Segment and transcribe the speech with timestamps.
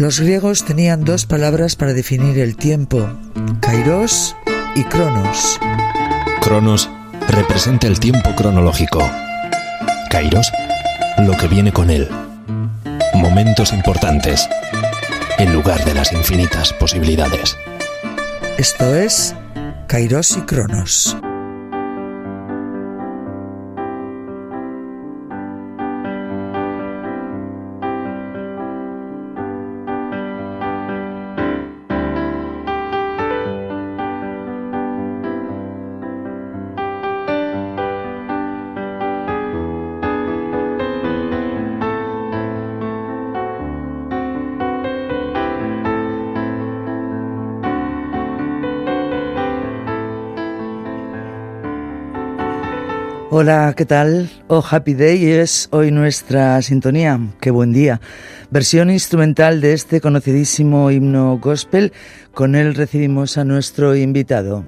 [0.00, 3.06] Los griegos tenían dos palabras para definir el tiempo,
[3.60, 4.34] kairos
[4.74, 5.60] y cronos.
[6.40, 6.88] Cronos
[7.28, 9.02] representa el tiempo cronológico.
[10.08, 10.50] Kairos,
[11.18, 12.08] lo que viene con él.
[13.12, 14.48] Momentos importantes,
[15.36, 17.58] en lugar de las infinitas posibilidades.
[18.56, 19.34] Esto es
[19.86, 21.14] Kairos y Cronos.
[53.42, 54.28] Hola, ¿qué tal?
[54.48, 57.18] Oh, Happy Day es hoy nuestra sintonía.
[57.40, 57.98] Qué buen día.
[58.50, 61.94] Versión instrumental de este conocidísimo himno gospel.
[62.34, 64.66] Con él recibimos a nuestro invitado.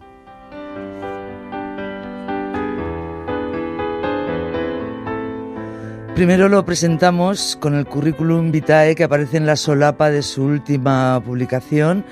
[6.15, 11.23] Primero lo presentamos con el currículum vitae que aparece en la solapa de su última
[11.23, 12.07] publicación.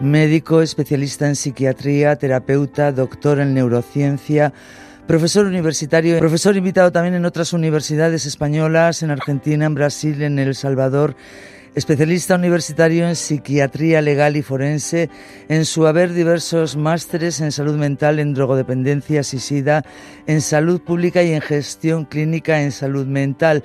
[0.00, 4.52] Médico, especialista en psiquiatría, terapeuta, doctor en neurociencia,
[5.06, 10.54] profesor universitario, profesor invitado también en otras universidades españolas, en Argentina, en Brasil, en El
[10.54, 11.14] Salvador,
[11.74, 15.10] especialista universitario en psiquiatría legal y forense,
[15.48, 19.84] en su haber diversos másteres en salud mental, en drogodependencias y SIDA,
[20.26, 23.62] en salud pública y en gestión clínica en salud mental.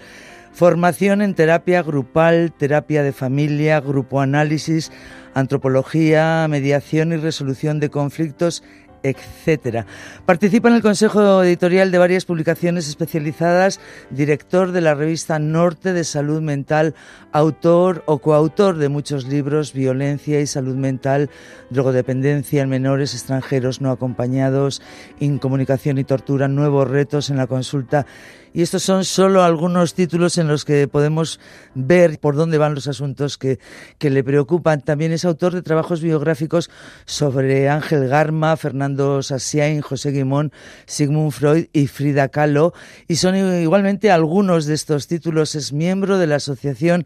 [0.51, 4.91] Formación en terapia grupal, terapia de familia, grupo análisis,
[5.33, 8.63] antropología, mediación y resolución de conflictos
[9.03, 9.85] etcétera.
[10.25, 16.03] Participa en el consejo editorial de varias publicaciones especializadas, director de la revista Norte de
[16.03, 16.95] Salud Mental,
[17.31, 21.29] autor o coautor de muchos libros, Violencia y Salud Mental,
[21.69, 24.81] Drogodependencia en menores extranjeros no acompañados,
[25.19, 28.05] Incomunicación y Tortura, Nuevos retos en la consulta
[28.53, 31.39] y estos son solo algunos títulos en los que podemos
[31.75, 33.59] ver por dónde van los asuntos que,
[33.97, 34.81] que le preocupan.
[34.81, 36.69] También es autor de trabajos biográficos
[37.05, 40.51] sobre Ángel Garma, Fernando Sassiain, José Guimón,
[40.85, 42.73] Sigmund Freud y Frida Kahlo.
[43.07, 45.55] Y son igualmente algunos de estos títulos.
[45.55, 47.05] Es miembro de la Asociación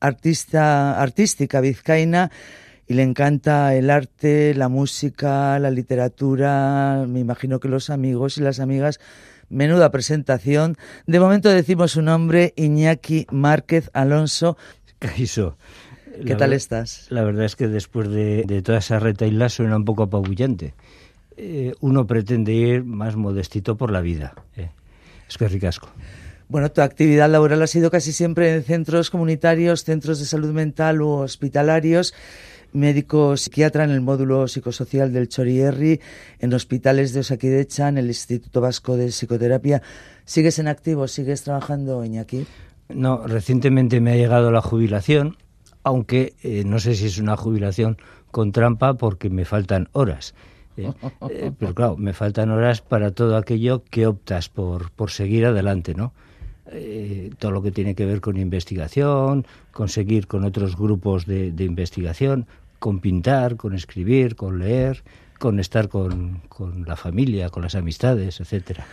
[0.00, 2.30] Artista, Artística Vizcaína
[2.86, 8.42] y le encanta el arte, la música, la literatura, me imagino que los amigos y
[8.42, 9.00] las amigas
[9.48, 10.76] Menuda presentación.
[11.06, 14.56] De momento decimos su nombre, Iñaki Márquez Alonso.
[14.98, 15.56] Caiso.
[16.24, 17.06] ¿Qué tal estás?
[17.10, 20.74] La verdad es que después de, toda esa retaila suena un poco apabullante.
[21.36, 24.34] Eh, uno pretende ir más modestito por la vida.
[24.56, 24.70] Eh.
[25.28, 25.88] Es que ricasco.
[26.48, 31.02] Bueno, tu actividad laboral ha sido casi siempre en centros comunitarios, centros de salud mental
[31.02, 32.14] u hospitalarios
[32.74, 36.00] médico psiquiatra en el módulo psicosocial del Chorierri,
[36.40, 39.80] en hospitales de Osakidecha, en el Instituto Vasco de Psicoterapia.
[40.24, 41.08] ¿Sigues en activo?
[41.08, 42.46] ¿Sigues trabajando, Iñaki?
[42.88, 45.36] No, recientemente me ha llegado la jubilación,
[45.82, 47.96] aunque eh, no sé si es una jubilación
[48.30, 50.34] con trampa porque me faltan horas.
[50.76, 50.92] ¿eh?
[51.30, 55.94] Eh, pero claro, me faltan horas para todo aquello que optas por, por seguir adelante,
[55.94, 56.12] ¿no?
[57.38, 62.46] todo lo que tiene que ver con investigación, conseguir con otros grupos de, de investigación,
[62.84, 65.04] con pintar, con escribir, con leer,
[65.38, 66.42] con estar con,
[66.86, 68.84] la familia, con las amistades, etcétera.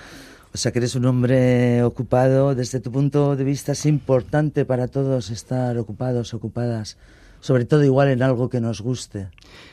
[0.53, 2.55] O sea que eres un hombre ocupado.
[2.55, 6.97] Desde tu punto de vista es importante para todos estar ocupados, ocupadas,
[7.41, 9.27] sobre todo igual en algo que nos guste.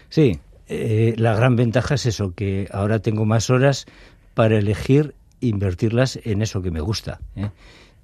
[0.09, 3.87] Sí, eh, la gran ventaja es eso, que ahora tengo más horas
[4.35, 7.21] para elegir invertirlas en eso que me gusta.
[7.37, 7.51] ¿eh?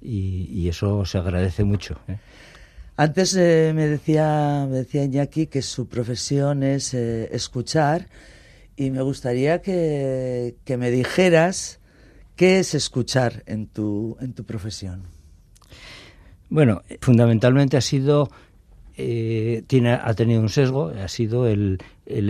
[0.01, 1.99] Y, eso se agradece mucho.
[2.07, 2.19] ¿eh?
[2.97, 8.07] Antes eh, me decía me decía Iñaki que su profesión es eh, escuchar
[8.77, 11.79] y me gustaría que, me dijeras
[12.37, 15.03] qué es escuchar en tu en tu profesión.
[16.49, 18.29] Bueno, fundamentalmente ha sido
[18.95, 22.29] eh, tiene ha tenido un sesgo, ha sido el, el,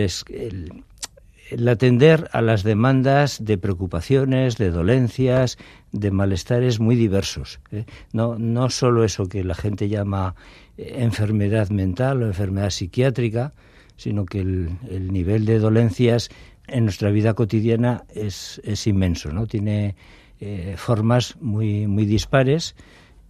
[1.49, 5.57] el atender a las demandas de preocupaciones, de dolencias,
[5.91, 7.59] de malestares muy diversos.
[7.71, 7.85] ¿eh?
[8.13, 10.35] No, no solo eso que la gente llama
[10.77, 13.53] enfermedad mental o enfermedad psiquiátrica,
[13.97, 16.29] sino que el, nivel de dolencias
[16.67, 19.47] en nuestra vida cotidiana es, es inmenso, ¿no?
[19.47, 19.95] Tiene
[20.39, 22.75] eh, formas muy, muy dispares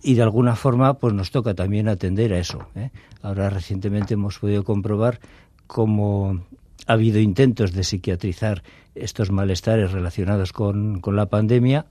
[0.02, 2.68] y de alguna forma pues nos toca también atender a eso.
[3.22, 5.20] Ahora recientemente hemos podido comprobar
[5.68, 6.46] cómo
[6.88, 8.64] ha habido intentos de psiquiatrizar
[8.94, 11.86] estos malestares relacionados con, con la pandemia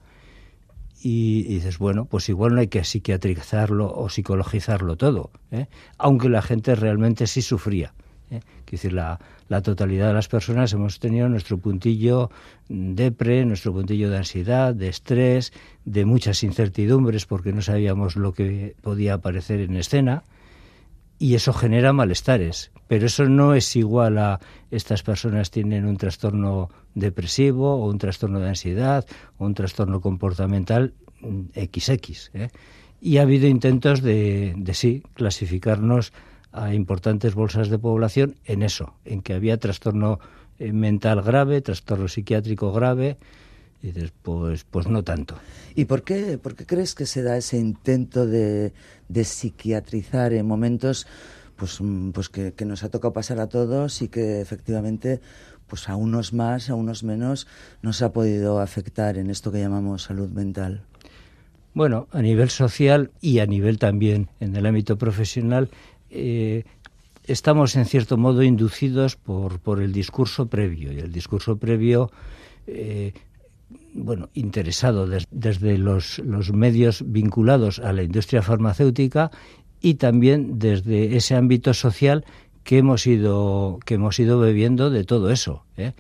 [1.06, 5.66] y, dices, bueno, pues igual no hay que psiquiatrizarlo o psicologizarlo todo, ¿eh?
[5.98, 7.92] aunque la gente realmente sí sufría.
[8.30, 8.40] ¿eh?
[8.70, 12.30] decir, la, la, totalidad de las personas hemos tenido nuestro puntillo
[12.70, 15.52] depre, nuestro puntillo de ansiedad, de estrés,
[15.84, 20.24] de muchas incertidumbres porque no sabíamos lo que podía aparecer en escena
[21.18, 22.70] y eso genera malestares.
[22.88, 24.40] Pero eso no es igual a
[24.70, 29.06] estas personas tienen un trastorno depresivo o un trastorno de ansiedad
[29.38, 30.92] o un trastorno comportamental
[31.54, 32.30] XX.
[32.34, 32.50] ¿eh?
[33.00, 36.12] Y ha habido intentos de, de sí clasificarnos
[36.52, 40.20] a importantes bolsas de población en eso, en que había trastorno
[40.58, 43.18] eh, mental grave, trastorno psiquiátrico grave,
[43.82, 45.34] y dices, pues, pues no tanto.
[45.74, 48.72] ¿Y por qué, por qué crees que se da ese intento de,
[49.14, 51.06] de psiquiatrizar en momentos
[51.56, 55.20] pues, mm, pues que, que, nos ha tocado pasar a todos y que efectivamente
[55.66, 57.46] pues a unos más, a unos menos,
[57.82, 60.82] nos ha podido afectar en esto que llamamos salud mental?
[61.72, 65.70] Bueno, a nivel social y a nivel también en el ámbito profesional,
[66.10, 66.64] eh,
[67.24, 70.92] estamos en cierto modo inducidos por, por el discurso previo.
[70.92, 72.12] Y el discurso previo
[72.66, 73.12] eh,
[73.94, 79.30] bueno, interesado desde los, los, medios vinculados a la industria farmacéutica
[79.80, 82.24] y también desde ese ámbito social
[82.64, 85.64] que hemos ido que hemos ido bebiendo de todo eso.
[85.76, 85.92] ¿eh?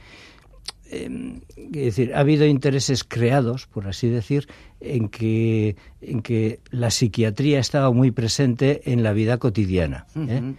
[0.90, 4.48] Em, es decir, ha habido intereses creados, por así decir,
[4.80, 10.06] en que, en que la psiquiatría estaba muy presente en la vida cotidiana.
[10.16, 10.54] ¿eh?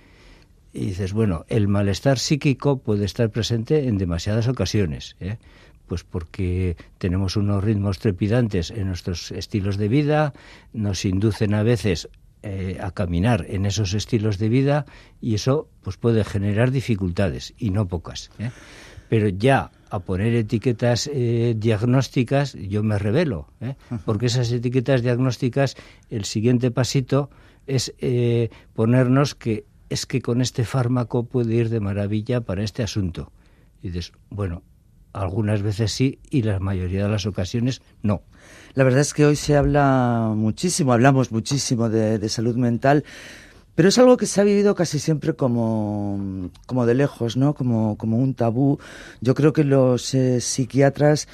[0.74, 5.16] Y dices, bueno, el malestar psíquico puede estar presente en demasiadas ocasiones.
[5.20, 5.38] ¿eh?
[5.88, 10.34] Pues porque tenemos unos ritmos trepidantes en nuestros estilos de vida,
[10.74, 12.10] nos inducen a veces
[12.48, 14.86] eh, a caminar en esos estilos de vida
[15.20, 18.30] y eso pues puede generar dificultades y no pocas.
[18.38, 18.52] ¿eh?
[19.10, 23.48] Pero ya a poner etiquetas eh, diagnósticas yo me revelo,
[24.06, 25.76] porque esas etiquetas diagnósticas
[26.12, 27.30] el siguiente pasito
[27.66, 27.94] es
[28.74, 33.32] ponernos que es que con este fármaco puede ir de maravilla para este asunto.
[33.82, 34.64] Y dices, bueno,
[35.16, 38.22] algunas veces sí y la mayoría de las ocasiones no.
[38.74, 43.06] La verdad es que hoy se habla muchísimo, hablamos muchísimo de, salud mental,
[43.74, 47.54] pero es algo que se ha vivido casi siempre como, como de lejos, ¿no?
[47.54, 48.80] Como, como un tabú.
[49.22, 51.28] Yo creo que los eh, psiquiatras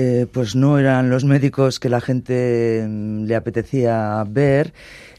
[0.00, 4.72] eh, pues no eran los médicos que la gente mm, le apetecía ver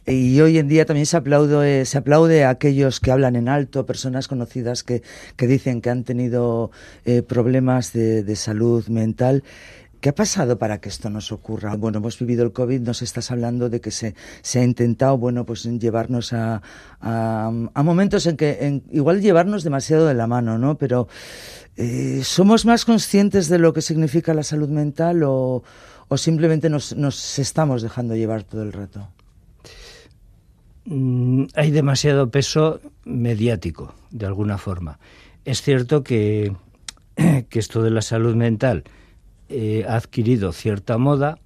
[0.05, 3.85] y hoy en día también se aplaude, se aplaude a aquellos que hablan en alto,
[3.85, 5.03] personas conocidas que,
[5.35, 6.71] que dicen que han tenido
[7.03, 9.43] eh, problemas de, de salud mental.
[10.01, 11.75] ¿Qué ha pasado para que esto nos ocurra?
[11.75, 15.45] Bueno, hemos vivido el COVID, nos estás hablando de que se, se ha intentado, bueno,
[15.45, 16.61] pues llevarnos a,
[17.01, 17.51] a,
[17.83, 20.77] momentos en que, en, igual llevarnos demasiado de la mano, ¿no?
[20.77, 21.09] Pero
[21.75, 25.63] eh, ¿somos más conscientes de lo que significa la salud mental o,
[26.07, 29.09] o simplemente nos, nos estamos dejando llevar todo el rato?
[30.85, 34.97] Mm, hay demasiado peso mediático, de alguna forma.
[35.43, 36.55] Es cierto que,
[37.49, 38.85] que esto de la salud mental
[39.49, 41.39] eh, ha adquirido cierta moda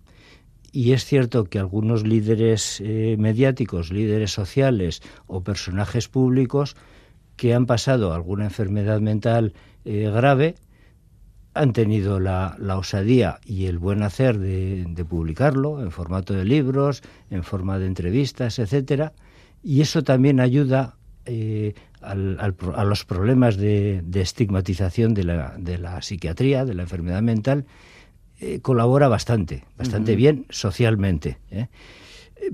[0.73, 6.75] y es cierto que algunos líderes eh, mediáticos, líderes sociales o personajes públicos
[7.37, 9.53] que han pasado alguna enfermedad mental
[9.85, 10.55] eh, grave
[11.53, 16.43] han tenido la, la, osadía y el buen hacer de, de, publicarlo en formato de
[16.43, 19.13] libros, en forma de entrevistas, etcétera,
[19.61, 20.97] y eso también ayuda
[22.01, 27.21] al, a los problemas de, de estigmatización de la, de la, psiquiatría, de la enfermedad
[27.21, 27.65] mental,
[28.43, 30.17] eh, colabora bastante, bastante uh -huh.
[30.17, 31.37] bien socialmente.
[31.49, 31.67] ¿eh?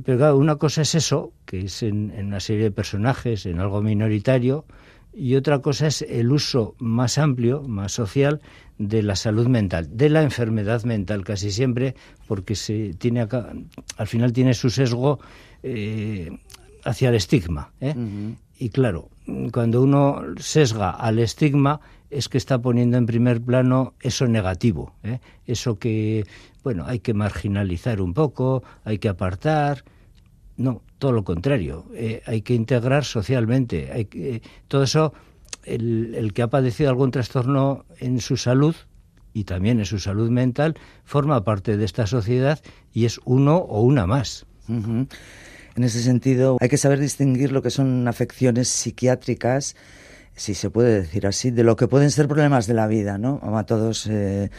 [0.04, 3.60] Pero claro, una cosa es eso, que es en, en, una serie de personajes, en
[3.60, 4.66] algo minoritario,
[5.14, 8.40] y otra cosa es el uso más amplio, más social,
[8.78, 11.96] de la salud mental, de la enfermedad mental casi siempre,
[12.28, 13.52] porque se tiene acá,
[13.98, 15.20] al final tiene su sesgo
[15.64, 16.30] eh,
[16.86, 17.74] hacia el estigma.
[17.82, 17.94] ¿eh?
[17.96, 18.36] Uh -huh.
[18.58, 19.10] Y claro,
[19.52, 25.20] cuando uno sesga al estigma es que está poniendo en primer plano eso negativo, ¿eh?
[25.46, 26.26] eso que,
[26.64, 29.84] bueno, hay que marginalizar un poco, hay que apartar.
[30.58, 33.92] No, todo lo contrario, eh, hay que integrar socialmente.
[33.92, 35.14] Hay que, eh, todo eso,
[35.64, 38.76] el, que ha padecido algún trastorno en su salud
[39.34, 42.60] y también en su salud mental, forma parte de esta sociedad
[42.92, 44.46] y es uno o una más.
[44.68, 45.06] Uh.
[45.80, 49.78] En ese sentido, hay que saber distinguir lo que son afecciones psiquiátricas
[50.40, 53.42] si se puede decir así, de lo que pueden ser problemas de la vida, ¿no?
[53.58, 54.50] A todos eh,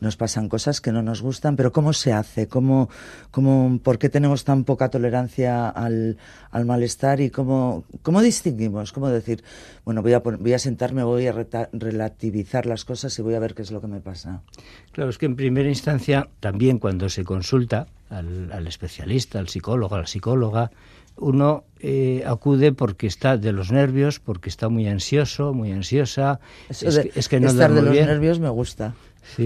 [0.00, 2.48] nos pasan cosas que no nos gustan, pero ¿cómo se hace?
[2.48, 2.88] ¿Cómo,
[3.30, 6.18] cómo, ¿Por qué tenemos tan poca tolerancia al,
[6.50, 8.92] al malestar y cómo, cómo distinguimos?
[8.92, 9.44] ¿Cómo decir,
[9.84, 13.54] bueno, voy a, voy a sentarme, voy a relativizar las cosas y voy a ver
[13.54, 14.42] qué es lo que me pasa?
[14.90, 19.94] Claro, es que en primera instancia, también cuando se consulta al, al especialista, al psicólogo,
[19.94, 20.72] a la psicóloga,
[21.20, 26.40] uno eh, acude porque está de los nervios, porque está muy ansioso, muy ansiosa.
[26.68, 28.94] es, que, no estar de los nervios me gusta.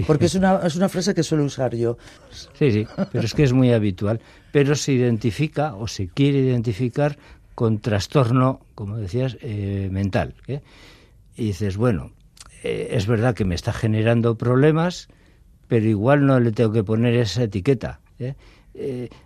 [0.07, 1.97] Porque es una, es una frase que suelo usar yo.
[2.57, 4.21] Sí, sí, pero es que es muy habitual.
[4.51, 7.17] Pero se identifica o se quiere identificar
[7.53, 10.35] con trastorno, como decías, eh, mental.
[10.47, 10.61] ¿eh?
[11.35, 12.11] Y dices, bueno,
[12.63, 15.09] es verdad que me está generando problemas,
[15.67, 17.99] pero igual no le tengo que poner esa etiqueta.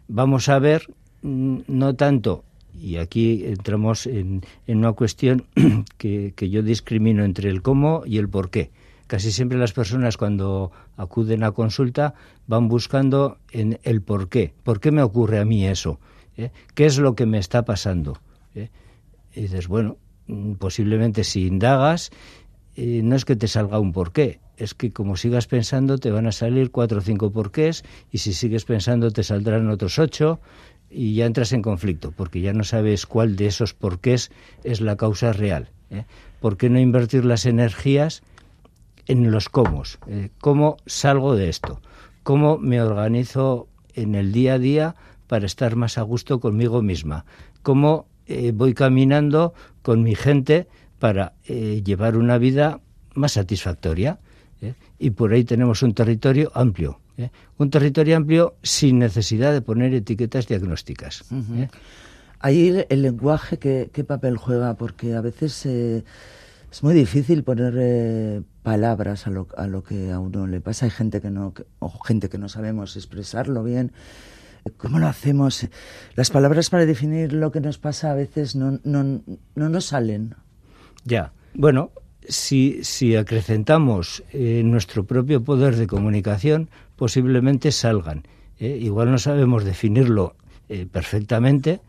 [0.08, 0.88] vamos a ver
[1.22, 2.44] no tanto,
[2.80, 5.46] y aquí entramos en, una cuestión
[5.98, 8.72] que, yo discrimino entre el cómo y el por qué.
[9.08, 12.14] Casi siempre las personas cuando acuden a consulta
[12.46, 14.54] van buscando en el por qué.
[14.64, 16.00] ¿Por qué me ocurre a mí eso?
[16.36, 16.52] ¿Eh?
[16.76, 18.20] ¿Qué es lo que me está pasando?
[18.54, 18.70] ¿Eh?
[19.34, 19.98] Y dices, bueno,
[20.28, 22.12] mm, posiblemente si indagas,
[22.76, 26.28] eh, no es que te salga un porqué, es que como sigas pensando te van
[26.28, 30.40] a salir cuatro o cinco porqués y si sigues pensando te saldrán otros ocho
[30.90, 34.32] y ya entras en conflicto, porque ya no sabes cuál de esos porqués
[34.64, 35.70] es la causa real.
[35.90, 36.06] ¿eh?
[36.40, 38.24] ¿Por qué no invertir las energías
[39.08, 39.84] en los cómo?
[40.08, 41.82] Eh, ¿Cómo salgo de esto?
[42.24, 44.96] ¿Cómo me organizo en el día a día
[45.28, 47.26] para estar más a gusto conmigo misma?
[47.64, 50.68] ¿Cómo eh, voy caminando con mi gente
[51.00, 52.80] para llevar una vida
[53.14, 54.20] más satisfactoria?
[54.98, 57.32] Y por ahí tenemos un territorio amplio ¿eh?
[57.58, 61.26] un territorio amplio sin necesidad de poner etiquetas diagnósticas.
[61.32, 61.68] ¿eh?
[62.40, 64.76] Ahí el, lenguaje, ¿qué, papel juega?
[64.76, 66.04] Porque a veces eh,
[66.72, 70.86] es muy difícil poner palabras a lo, a lo que a uno le pasa.
[70.86, 73.92] Hay gente que no, o gente que no sabemos expresarlo bien.
[74.76, 75.68] ¿Cómo lo hacemos?
[76.16, 79.22] Las palabras para definir lo que nos pasa a veces no, no,
[79.56, 80.36] no nos salen.
[81.06, 81.32] Ya.
[81.54, 81.92] Bueno,
[82.28, 88.24] si, si acrecentamos nuestro propio poder de comunicación, posiblemente salgan.
[88.60, 88.78] ¿eh?
[88.82, 90.36] Igual no sabemos definirlo
[90.68, 91.80] eh, perfectamente,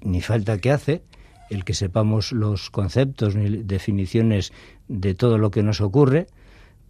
[0.00, 1.02] ni falta que hace,
[1.50, 4.52] el que sepamos los conceptos ni definiciones
[4.88, 6.26] de todo lo que nos ocurre,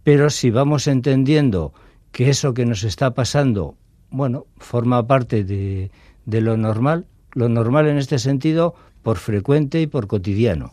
[0.03, 1.73] pero si vamos entendiendo
[2.11, 3.75] que eso que nos está pasando,
[4.09, 5.91] bueno, forma parte de,
[6.25, 8.73] de lo normal, lo normal en este sentido
[9.03, 10.71] por frecuente y por cotidiano.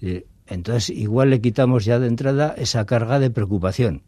[0.00, 0.24] ¿eh?
[0.46, 4.02] entonces igual le quitamos ya de entrada esa carga de preocupación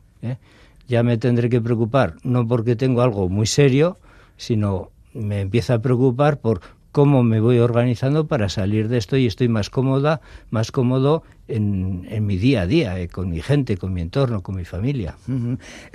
[0.93, 3.97] ya me tendré que preocupar, no porque tengo algo muy serio,
[4.37, 6.61] sino me empieza a preocupar por
[6.93, 10.21] cómo me voy organizando para salir de esto y estoy más cómoda,
[10.51, 14.55] más cómodo en, mi día a día, eh, con mi gente, con mi entorno, con
[14.55, 15.17] mi familia.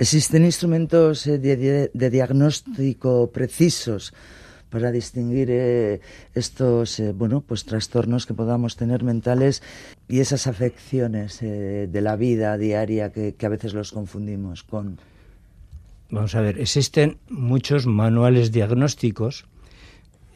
[0.00, 4.12] ¿Existen instrumentos eh, de diagnóstico precisos
[4.70, 6.00] para distinguir eh,
[6.34, 9.62] estos eh, bueno pues trastornos que podamos tener mentales
[10.08, 14.98] y esas afecciones eh, de la vida diaria que, a veces los confundimos con.
[16.10, 19.46] Vamos a ver existen muchos manuales diagnósticos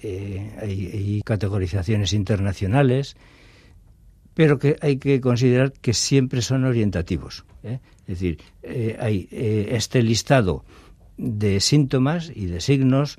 [0.03, 3.17] hay, categorizaciones internacionales
[4.35, 8.39] pero que hay que considerar que siempre son orientativos es decir
[8.99, 10.65] hay este listado
[11.17, 13.19] de síntomas y de signos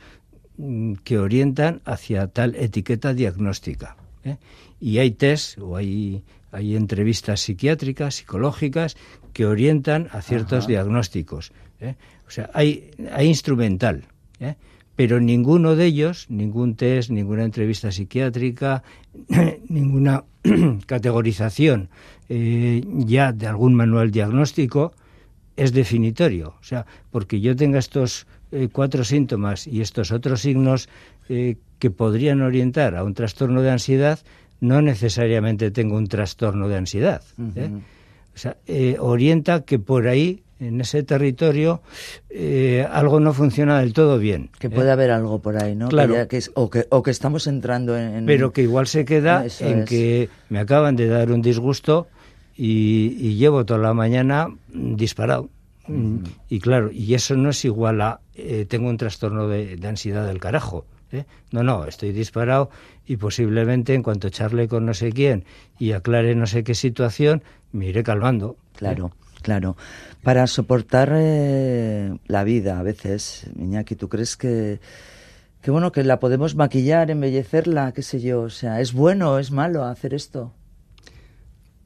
[1.03, 3.95] que orientan hacia tal etiqueta diagnóstica.
[4.23, 4.37] ¿eh?
[4.79, 8.95] Y hay test o hay, hay entrevistas psiquiátricas, psicológicas,
[9.33, 11.51] que orientan a ciertos diagnósticos.
[11.79, 11.95] ¿eh?
[12.27, 14.05] O sea, hay, hay instrumental,
[14.39, 14.55] ¿eh?
[14.95, 18.83] pero ninguno de ellos, ningún test, ninguna entrevista psiquiátrica,
[19.69, 20.23] ninguna
[20.85, 21.89] categorización
[22.29, 24.93] ya de algún manual diagnóstico
[25.55, 26.55] es definitorio.
[26.59, 30.87] O sea, porque yo tenga estos eh, cuatro síntomas y estos otros signos
[31.27, 34.19] eh, que podrían orientar a un trastorno de ansiedad,
[34.61, 37.21] no necesariamente tengo un trastorno de ansiedad.
[37.55, 37.69] ¿eh?
[38.33, 38.55] O sea,
[38.99, 41.81] orienta que por ahí, en ese territorio,
[42.89, 44.49] algo no funciona del todo bien.
[44.59, 45.89] Que puede haber algo por ahí, ¿no?
[45.89, 46.27] Claro.
[46.27, 48.25] Que o, que, o que estamos entrando en...
[48.25, 52.07] Pero que igual se queda en que me acaban de dar un disgusto
[52.55, 55.49] y, y llevo toda la mañana disparado.
[56.49, 60.39] Y claro, y eso no es igual a eh, tengo un trastorno de, ansiedad del
[60.39, 60.85] carajo.
[61.11, 61.25] ¿eh?
[61.51, 62.69] No, no, estoy disparado
[63.05, 65.43] y posiblemente en cuanto charle con no sé quién
[65.77, 68.57] y aclare no sé qué situación, me iré calmando.
[68.57, 68.77] ¿eh?
[68.77, 69.11] Claro.
[69.41, 69.75] Claro,
[70.21, 74.79] para soportar la vida a veces, Iñaki, ¿tú crees que,
[75.61, 78.43] que bueno que la podemos maquillar, embellecerla, qué sé yo?
[78.43, 80.53] O sea, ¿es bueno o es malo hacer esto?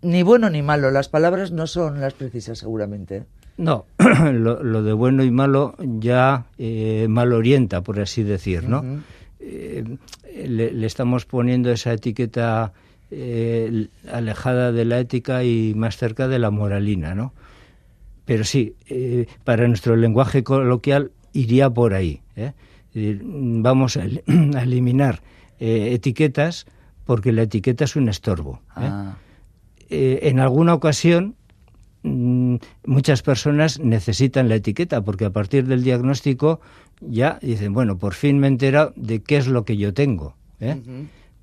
[0.02, 0.92] ni bueno ni malo.
[0.92, 3.26] Las palabras no son las precisas, seguramente.
[3.58, 3.86] No,
[4.34, 9.02] lo, de bueno y malo ya eh, mal orienta, por así decir, ¿no?
[9.40, 9.84] Eh,
[10.46, 12.74] le, estamos poniendo esa etiqueta
[13.10, 17.34] eh, alejada de la ética y más cerca de la moralina, ¿no?
[18.26, 18.76] Pero sí,
[19.44, 22.22] para nuestro lenguaje coloquial iría por ahí.
[22.94, 24.04] Vamos a,
[24.62, 25.22] eliminar
[25.60, 26.68] etiquetas
[27.06, 28.62] porque la etiqueta es un estorbo.
[28.76, 29.16] Ah.
[29.90, 31.36] en alguna ocasión
[32.86, 36.60] muchas personas necesitan la etiqueta porque a partir del diagnóstico
[37.02, 40.36] ya dicen, bueno, por fin me he enterado de qué es lo que yo tengo.
[40.60, 40.80] ¿eh?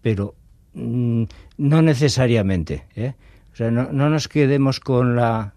[0.03, 0.35] Pero
[0.75, 1.25] mm,
[1.59, 2.85] no necesariamente.
[2.97, 3.15] ¿eh?
[3.53, 5.55] O sea, no, no, nos quedemos con la,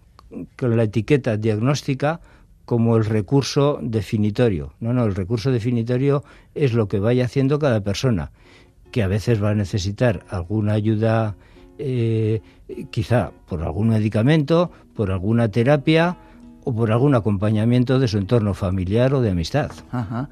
[0.56, 2.20] con la etiqueta diagnóstica
[2.64, 4.74] como el recurso definitorio.
[4.78, 6.22] No, no, el recurso definitorio
[6.54, 8.30] es lo que vaya haciendo cada persona,
[8.92, 11.34] que a veces va a necesitar alguna ayuda
[11.78, 12.40] eh,
[12.90, 16.16] quizá por algún medicamento, por alguna terapia
[16.64, 19.70] o por algún acompañamiento de su entorno familiar o de amistad.
[19.90, 20.28] Ajá.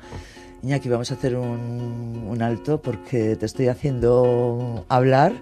[0.62, 5.32] Iñaki, vamos a hacer un, un alto porque te estoy haciendo hablar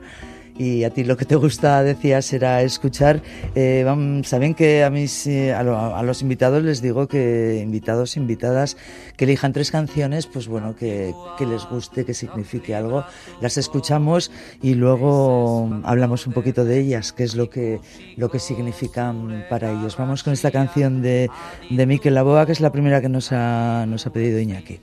[0.56, 3.22] y a ti lo que te gusta, decías, era escuchar.
[3.54, 3.84] Eh,
[4.24, 5.62] Saben que a, mis, eh, a,
[6.02, 8.76] los invitados les digo que, invitados, invitadas,
[9.16, 13.04] que elijan tres canciones, pues bueno, que, que, les guste, que signifique algo.
[13.40, 14.30] Las escuchamos
[14.62, 17.80] y luego hablamos un poquito de ellas, qué es lo que,
[18.16, 19.96] lo que significan para ellos.
[19.96, 21.30] Vamos con esta canción de,
[21.70, 24.80] de Mikel Laboa, que es la primera que nos ha, nos ha pedido Iñaki.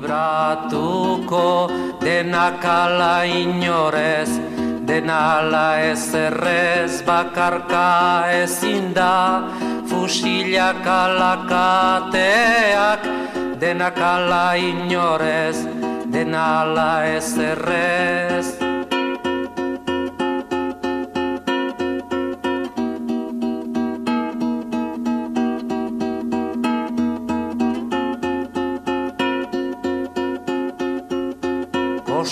[0.00, 1.68] Libratuko
[2.00, 4.30] denakala inorez
[4.86, 9.42] denala ez errez bakarka ezin da
[9.86, 11.80] fusilak alakateak
[13.60, 15.56] denakala inorez
[16.08, 18.69] denala ez errez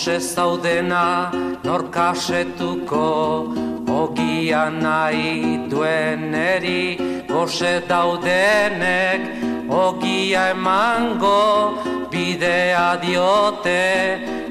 [0.09, 1.31] Gose zaudena
[1.65, 3.05] norkasetuko
[3.93, 6.97] Ogia nahi duen eri
[7.29, 9.21] Gose daudenek
[9.69, 11.77] Ogia emango
[12.09, 13.85] Bidea diote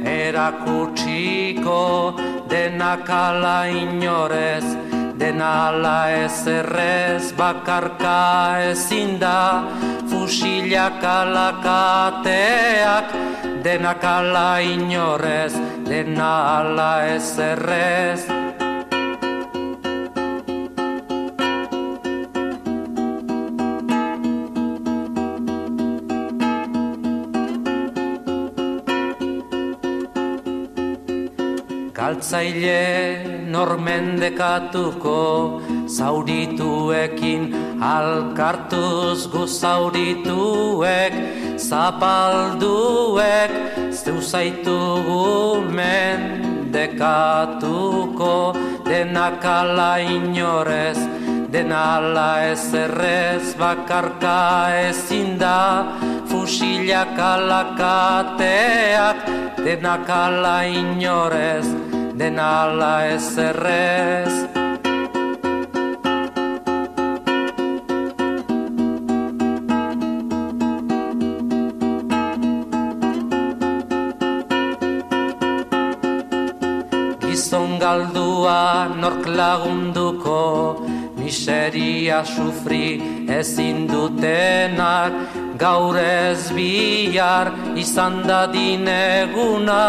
[0.06, 1.82] Erakutsiko
[2.48, 9.64] Denakala inorez Denala ez errez Bakarka ezin da
[10.10, 13.08] Fusilak alakateak
[13.68, 15.54] denak ala inorez,
[15.90, 18.47] dena ala ez errez.
[32.08, 35.20] Galtzaile normendekatuko
[35.92, 37.42] zaurituekin
[37.84, 41.14] alkartuz gu zaurituek
[41.60, 43.52] zapalduek
[43.92, 46.96] zeu zaitugu mendekatuko.
[48.88, 51.00] Denakala inorez
[51.52, 54.40] denala ez errez bakarka
[54.88, 55.60] ezin da
[56.30, 59.18] fusilak alakateak
[59.66, 61.68] denakala inorez
[62.18, 64.34] denala ez errez
[77.88, 80.44] galdua nork lagunduko
[81.16, 83.00] miseria sufri
[83.40, 85.14] ezin dutenak.
[85.58, 89.84] Gaur ez bihar izan da dineguna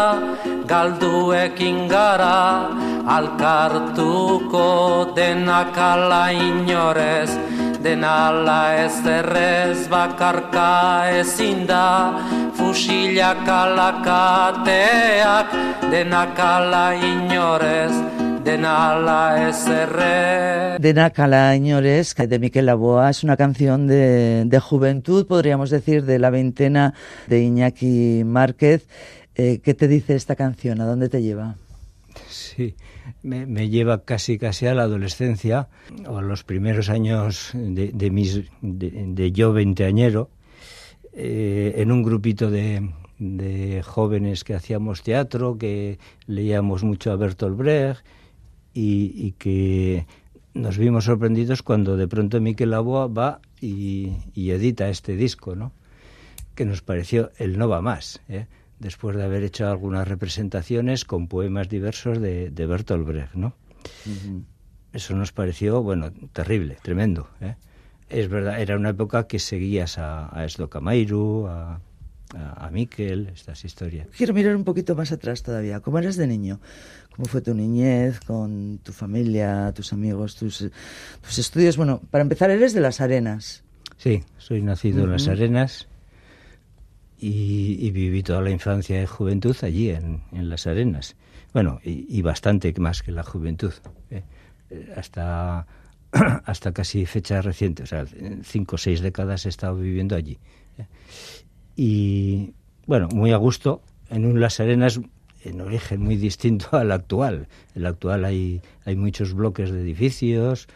[0.69, 2.69] galduekin gara
[3.17, 7.31] alkartuko denak ala inorez.
[7.83, 12.13] Denala ez errez bakarka ezin da
[12.57, 15.47] fusilak alakateak
[15.91, 17.93] denakala inorez
[18.43, 19.45] denala
[21.55, 26.93] inorez de Miquel Laboa es una canción de, de juventud podríamos decir de la veintena
[27.27, 28.87] de Iñaki Márquez
[29.39, 30.81] eh, ¿qué te dice esta canción?
[30.81, 31.55] ¿a dónde te lleva?
[32.27, 32.75] Sí,
[33.23, 35.69] me, lleva casi casi a la adolescencia
[36.05, 40.29] o a los primeros años de, yo veinteañero
[41.13, 48.05] eh, en un grupito de, jóvenes que hacíamos teatro, que leíamos mucho a Bertolt Brecht
[48.73, 50.05] y, que
[50.53, 55.71] nos vimos sorprendidos cuando de pronto Miquel Laboa va y, y, edita este disco, ¿no?
[56.55, 58.47] que nos pareció el no va más, ¿eh?
[58.79, 63.33] Después de haber hecho algunas representaciones con poemas diversos de, de Bertolt Brecht.
[63.35, 63.53] ¿no?
[64.93, 67.29] Eso nos pareció, bueno, terrible, tremendo.
[67.41, 67.55] ¿eh?
[68.09, 71.81] Es verdad, era una época que seguías a, a Esdocamairu, a,
[72.35, 74.07] a, Miquel, estas historias.
[74.15, 75.81] Quiero mirar un poquito más atrás todavía.
[75.81, 76.59] ¿Cómo eras de niño?
[77.15, 80.65] ¿Cómo fue tu niñez con tu familia, tus amigos, tus,
[81.21, 81.77] tus estudios?
[81.77, 83.63] Bueno, para empezar, eres de Las Arenas.
[83.97, 85.87] Sí, soy nacido en Las Arenas
[87.19, 91.15] y, viví toda la infancia y juventud allí, en, Las Arenas.
[91.53, 93.73] Bueno, y, bastante más que la juventud.
[94.09, 94.23] ¿eh?
[94.69, 95.67] Eh, hasta,
[96.45, 98.05] hasta casi fecha reciente, o sea,
[98.43, 100.37] cinco o seis décadas he estado viviendo allí.
[100.77, 100.85] ¿eh?
[101.75, 102.53] Y
[102.85, 104.99] bueno, muy a gusto, en un Las Arenas
[105.43, 107.47] en origen muy distinto al actual.
[107.75, 110.67] El actual hay, hay muchos bloques de edificios,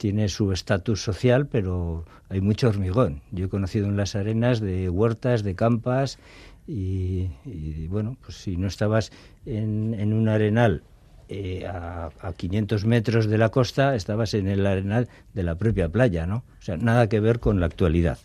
[0.00, 3.20] tiene su estatus social, pero hay mucho hormigón.
[3.32, 6.18] Yo he conocido en las arenas de huertas, de campas,
[6.66, 7.28] y,
[7.88, 9.12] bueno, pues si no estabas
[9.44, 10.84] en, en un arenal
[11.28, 15.90] eh, a, a, 500 metros de la costa, estabas en el arenal de la propia
[15.90, 16.44] playa, ¿no?
[16.58, 18.16] O sea, nada que ver con la actualidad.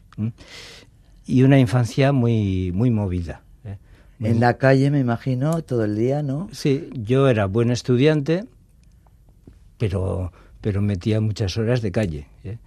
[1.26, 3.42] Y una infancia muy, muy movida.
[3.66, 3.80] ¿eh?
[4.22, 6.48] En la calle, me imagino, todo el día, ¿no?
[6.54, 8.46] Sí, yo era buen estudiante,
[9.78, 10.32] pero,
[10.66, 12.26] pero metía muchas horas de calle.
[12.44, 12.58] ¿eh?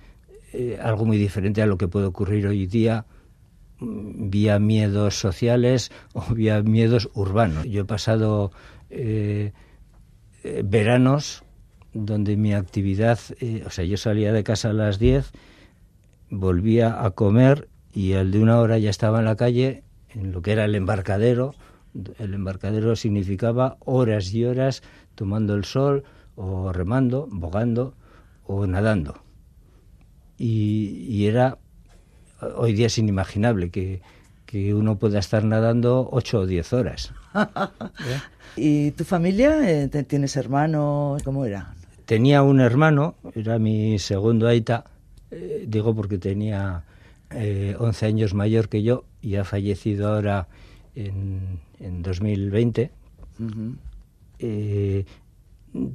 [0.53, 3.07] Eh, algo muy diferente a lo que puede ocurrir hoy día
[3.81, 7.65] mm, vía miedos sociales o vía miedos urbanos.
[7.65, 8.53] Yo he pasado
[10.63, 11.43] veranos
[11.93, 13.19] donde mi actividad,
[13.67, 15.33] o sea, yo salía de casa a las 10,
[16.31, 20.41] volvía a comer y al de una hora ya estaba en la calle en lo
[20.41, 21.57] que era el embarcadero.
[22.21, 24.85] El embarcadero significaba horas y horas
[25.17, 26.05] tomando el sol
[26.39, 27.95] o remando, bogando
[28.47, 29.21] o nadando.
[30.39, 31.59] Y, era,
[32.57, 34.01] hoy día es inimaginable que,
[34.47, 37.13] que, uno pueda estar nadando ocho o diez horas.
[38.57, 39.69] ¿Y tu familia?
[39.69, 41.23] Eh, ¿Tienes hermanos?
[41.25, 41.75] ¿Cómo era?
[42.07, 44.85] Tenía un hermano, era mi segundo aita,
[45.33, 46.85] eh, digo porque tenía
[47.31, 50.47] eh, 11 años mayor que yo y ha fallecido ahora
[50.95, 52.93] en, en 2020.
[54.39, 55.05] eh,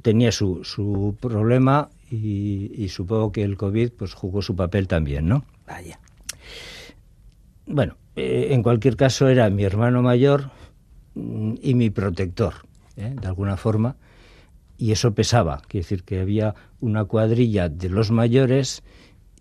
[0.02, 5.26] tenía su, su problema y, y, supongo que el COVID pues jugó su papel también,
[5.26, 5.44] ¿no?
[5.66, 5.98] Vaya.
[7.66, 10.50] Bueno, eh, en cualquier caso era mi hermano mayor
[11.14, 12.54] mm, y mi protector,
[12.96, 13.14] ¿eh?
[13.20, 13.96] de alguna forma,
[14.78, 18.82] y eso pesaba, quiere decir que había una cuadrilla de los mayores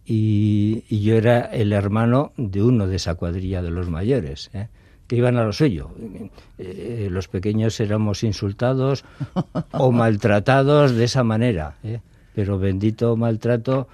[0.06, 4.68] y, yo era el hermano de uno de esa cuadrilla de los mayores, ¿eh?
[5.08, 5.92] Que iban a lo suyo.
[6.58, 9.04] Eh, los pequeños éramos insultados
[9.72, 12.00] o maltratados de esa manera, ¿eh?
[12.34, 13.88] pero bendito maltrato,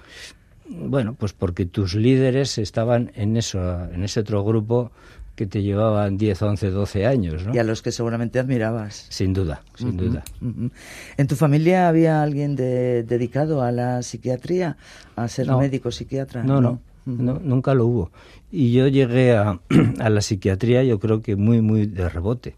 [0.68, 3.60] bueno, pues porque tus líderes estaban en eso,
[3.92, 4.92] en ese otro grupo
[5.34, 7.46] que te llevaban 10, 11, 12 años.
[7.46, 7.54] ¿no?
[7.54, 9.06] Y a los que seguramente admirabas.
[9.08, 10.22] Sin duda, sin duda.
[11.16, 14.76] ¿En tu familia había alguien dedicado a la psiquiatría,
[15.16, 16.42] a ser médico psiquiatra?
[16.42, 16.80] No, no, no,
[17.16, 18.10] nunca lo hubo.
[18.50, 19.60] Y yo llegué a,
[19.98, 22.56] a, la psiquiatría, yo creo que muy, muy de rebote.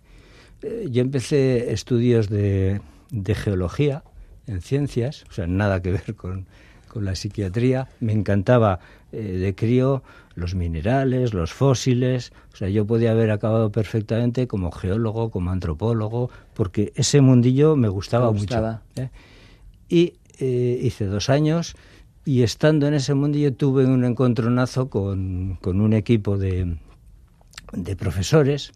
[0.62, 4.04] Eh, yo empecé estudios de, de geología
[4.46, 6.46] en ciencias, o sea, nada que ver con,
[6.88, 7.88] con la psiquiatría.
[8.00, 8.80] Me encantaba
[9.12, 10.02] eh, de crío
[10.34, 12.32] los minerales, los fósiles.
[12.52, 17.88] O sea, yo podía haber acabado perfectamente como geólogo, como antropólogo, porque ese mundillo me
[17.88, 18.80] gustaba, mucho.
[18.96, 19.10] ¿eh?
[19.88, 21.76] Y eh, hice dos años
[22.24, 26.76] y estando en ese mundillo tuve un encontronazo con, con un equipo de,
[27.72, 28.72] de profesores.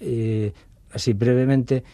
[0.00, 0.52] Eh,
[0.92, 1.84] así brevemente,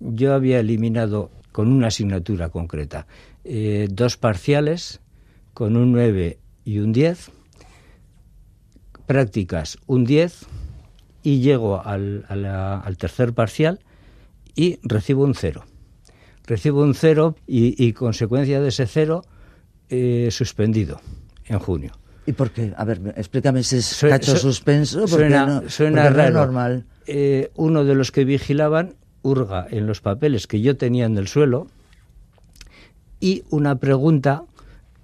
[0.00, 3.06] yo había eliminado con una asignatura concreta
[3.44, 5.00] eh, dos parciales
[5.52, 7.30] con un 9 y un 10
[9.06, 10.46] prácticas un 10
[11.22, 13.80] y llego al, al tercer parcial
[14.54, 15.64] y recibo un 0.
[16.46, 19.24] Recibo un 0 y, y, consecuencia de ese 0
[19.94, 21.00] eh, suspendido
[21.46, 21.92] en junio.
[22.26, 22.72] ¿Y por qué?
[22.76, 25.00] A ver, explícame ese cacho suspenso.
[25.00, 26.32] Porque suena, no, suena porque raro.
[26.32, 26.84] No es normal.
[27.06, 31.28] Eh, uno de los que vigilaban hurga en los papeles que yo tenía en el
[31.28, 31.68] suelo
[33.20, 34.44] y una pregunta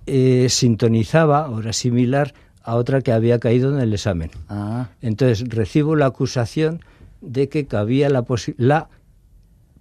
[0.07, 4.31] eh, sintonizaba, o era similar, a otra que había caído en el examen.
[4.49, 4.89] Ah.
[5.01, 6.81] Entonces recibo la acusación
[7.21, 8.89] de que cabía la, posi la,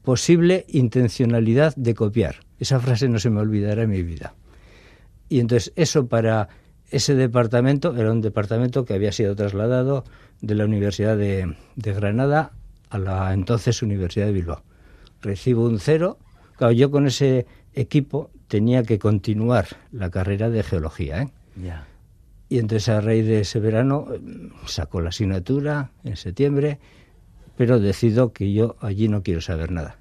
[0.04, 2.36] posible intencionalidad de copiar.
[2.60, 4.34] Esa frase no se me olvidará en mi vida.
[5.29, 6.49] Y entonces eso para
[6.89, 10.03] ese departamento era un departamento que había sido trasladado
[10.41, 12.51] de la Universidad de, de Granada
[12.89, 14.63] a la entonces Universidad de Bilbao.
[15.21, 16.17] Recibo un cero.
[16.57, 21.21] Claro, yo con ese equipo tenía que continuar la carrera de geología.
[21.21, 21.29] ¿eh?
[21.61, 21.85] Yeah.
[22.49, 24.07] Y entonces a raíz de ese verano
[24.65, 26.79] sacó la asignatura en septiembre,
[27.55, 29.97] pero decido que yo allí no quiero saber nada.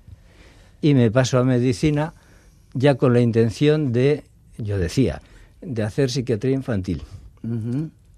[0.81, 2.15] Y me paso a medicina
[2.73, 4.25] ya con la intención de,
[4.59, 5.23] yo decía,
[5.61, 7.03] de hacer psiquiatría infantil.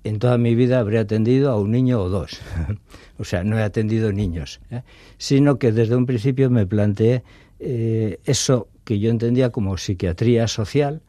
[0.02, 2.40] En toda mi vida habré atendido a un niño o dos.
[3.18, 4.82] o sea, no he atendido niños, ¿eh?
[5.18, 7.22] sino que desde un principio me planteé
[7.58, 11.02] eh, eso que yo entendía como psiquiatría social,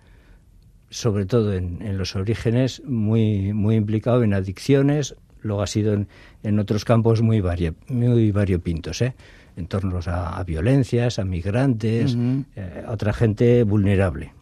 [0.89, 5.93] sobre todo en, los orígenes, muy, muy implicado en adicciones, luego ha sido
[6.43, 7.41] en, otros campos muy,
[7.87, 9.15] muy variopintos, ¿eh?
[9.55, 12.17] en torno a, violencias, a migrantes,
[12.55, 14.33] eh, a otra gente vulnerable.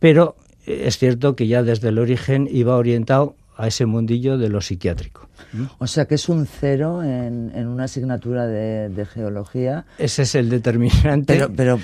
[0.00, 0.36] Pero
[0.66, 5.28] es cierto que ya desde el origen iba orientado a ese mundillo de lo psiquiátrico.
[5.78, 9.84] O sea que es un cero en, una asignatura de, geología.
[9.98, 11.46] Ese es el determinante.
[11.54, 11.78] Pero,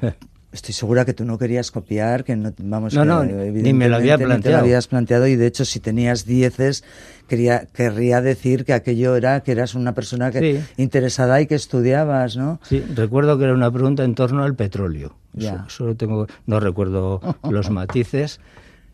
[0.52, 3.96] estoy segura que tú no querías copiar, que no, vamos, no, no, ni me lo
[3.96, 4.58] había planteado.
[4.58, 6.84] lo habías planteado y de hecho si tenías dieces
[7.26, 12.36] quería, querría decir que aquello era que eras una persona que, interesada y que estudiabas,
[12.36, 12.60] ¿no?
[12.62, 15.16] Sí, recuerdo que era una pregunta en torno al petróleo.
[15.32, 15.64] Ya.
[15.68, 18.40] Solo tengo, no recuerdo los matices,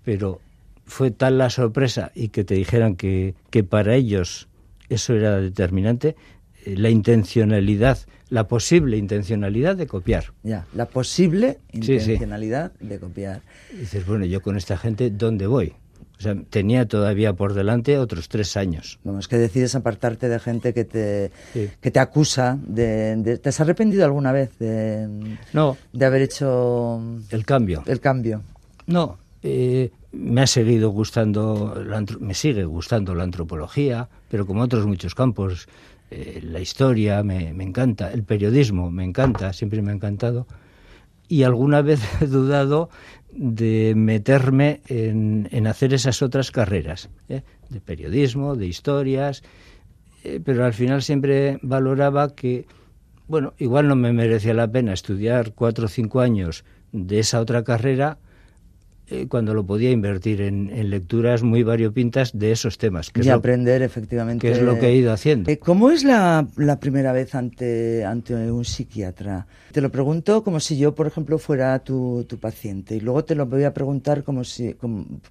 [0.05, 0.41] pero
[0.87, 4.49] fue tal la sorpresa y que te dijeran que, que para ellos
[4.89, 6.17] eso era determinante,
[6.65, 7.99] eh, la intencionalidad,
[8.31, 10.33] la posible intencionalidad de copiar.
[10.43, 13.43] Ya, la posible intencionalidad de copiar.
[13.73, 15.75] Y dices, bueno, yo con esta gente, ¿dónde voy?
[16.19, 18.99] O sea, tenía todavía por delante otros tres años.
[19.05, 21.31] Vamos, que decides apartarte de gente que te,
[21.81, 22.59] que te acusa.
[22.61, 27.85] De, ¿Te has arrepentido alguna vez de, no, de haber hecho el cambio?
[27.87, 28.43] El cambio.
[28.87, 31.77] No, eh, me ha seguido gustando,
[32.19, 35.69] me sigue gustando la antropología, pero como otros muchos campos,
[36.11, 40.47] eh, la historia me, encanta, el periodismo me encanta, siempre me ha encantado.
[41.29, 42.91] Y alguna vez he dudado
[43.31, 47.43] de meterme en, hacer esas otras carreras, ¿eh?
[47.69, 49.43] de periodismo, de historias,
[50.45, 52.67] pero al final siempre valoraba que,
[53.29, 57.63] bueno, igual no me merecía la pena estudiar cuatro o cinco años de esa otra
[57.63, 58.28] carrera eh,
[59.29, 63.11] cuando lo podía invertir en, lecturas muy variopintas de esos temas.
[63.11, 64.47] Que y aprender, efectivamente.
[64.47, 65.51] Que es lo que he ido haciendo.
[65.51, 66.47] Eh, ¿Cómo es la,
[66.81, 69.47] primera vez ante, ante un psiquiatra?
[69.73, 73.35] Te lo pregunto como si yo, por ejemplo, fuera tu, tu paciente y luego te
[73.35, 74.77] lo voy a preguntar como si,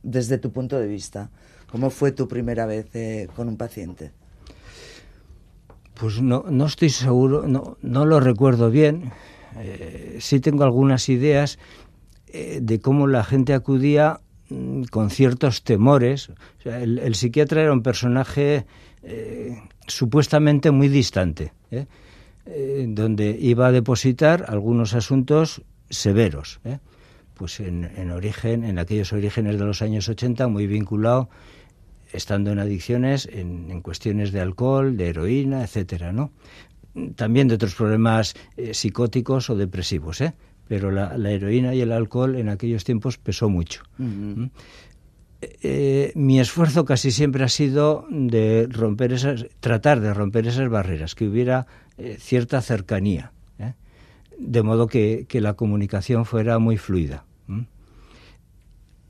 [0.02, 1.30] desde tu punto de vista.
[1.72, 4.12] ¿Cómo fue tu primera vez eh, con un paciente?
[6.00, 9.12] Pues no, no estoy seguro, no, no lo recuerdo bien.
[10.20, 11.58] sí tengo algunas ideas
[12.30, 16.30] eh, de cómo la gente acudía mm, con ciertos temores.
[16.66, 18.66] el, psiquiatra era un personaje
[19.04, 21.86] eh, supuestamente muy distante, ¿eh?
[22.88, 26.60] donde iba a depositar algunos asuntos severos.
[27.34, 31.30] Pues en, origen, en aquellos orígenes de los años 80, muy vinculado,
[32.14, 36.32] estando en adicciones, en, en cuestiones de alcohol, de heroína, etcétera, ¿no?
[37.16, 38.34] También de otros problemas
[38.72, 40.34] psicóticos o depresivos, ¿eh?
[40.68, 43.84] Pero la, heroína y el alcohol en aquellos tiempos pesó mucho.
[43.98, 44.46] ¿Mm?
[45.42, 51.14] Eh, mi esfuerzo casi siempre ha sido de romper esas, tratar de romper esas barreras,
[51.14, 53.74] que hubiera eh, cierta cercanía, ¿eh?
[54.40, 57.26] de modo que, la comunicación fuera muy fluida.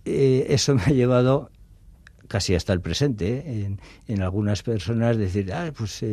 [0.03, 1.49] eso me ha llevado
[2.27, 6.03] casi hasta el presente, en, en, algunas personas decir, ah, pues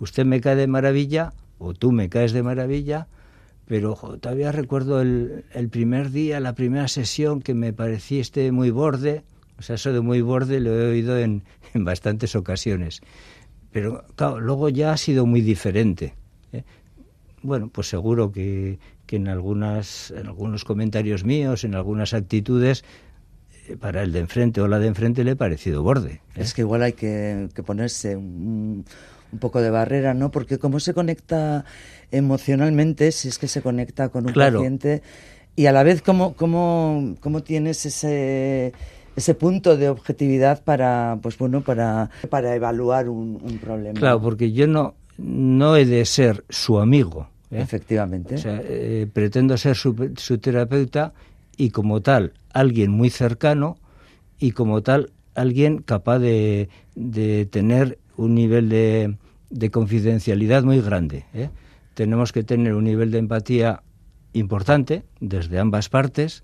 [0.00, 3.06] usted me cae de maravilla o tú me caes de maravilla,
[3.66, 9.22] pero todavía recuerdo el, primer día, la primera sesión que me pareciste muy borde,
[9.58, 11.42] o sea, eso de muy borde lo he oído en,
[11.74, 13.00] bastantes ocasiones,
[13.70, 16.14] pero claro, luego ya ha sido muy diferente.
[16.52, 16.64] ¿eh?
[17.42, 22.84] Bueno, pues seguro que, en, algunas, en algunos comentarios míos, en algunas actitudes,
[23.68, 26.12] eh, para el de enfrente o la de enfrente le he parecido borde.
[26.12, 26.20] ¿eh?
[26.36, 28.84] Es que igual hay que, ponerse un,
[29.32, 30.30] un poco de barrera, ¿no?
[30.30, 31.64] Porque cómo se conecta
[32.10, 35.02] emocionalmente, si es que se conecta con un paciente,
[35.56, 38.72] y a la vez cómo, cómo, cómo tienes ese
[39.14, 44.66] ese punto de objetividad para pues bueno para, para evaluar un, problema claro porque yo
[44.66, 47.60] no no he de ser su amigo ¿eh?
[47.60, 51.12] efectivamente o sea, eh, pretendo ser su, su terapeuta
[51.58, 53.76] y como tal alguien muy cercano
[54.38, 59.16] y como tal alguien capaz de, de tener un nivel de,
[59.52, 61.26] de confidencialidad muy grande.
[61.34, 61.50] ¿eh?
[61.94, 63.82] Tenemos que tener un nivel de empatía
[64.32, 66.42] importante desde ambas partes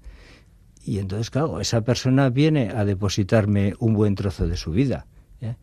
[0.84, 5.06] y entonces, claro, esa persona viene a depositarme un buen trozo de su vida.
[5.40, 5.56] ¿eh?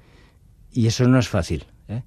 [0.71, 1.65] Y eso no es fácil.
[1.87, 2.01] ¿eh?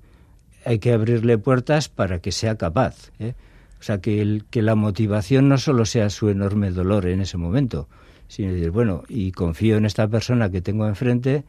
[0.65, 3.11] Hay que abrirle puertas para que sea capaz.
[3.21, 7.37] O sea, que, el, que la motivación no solo sea su enorme dolor en ese
[7.39, 7.89] momento,
[8.27, 11.45] sino decir, bueno, y confío en esta persona que tengo enfrente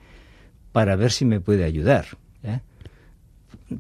[0.71, 2.06] para ver si me puede ayudar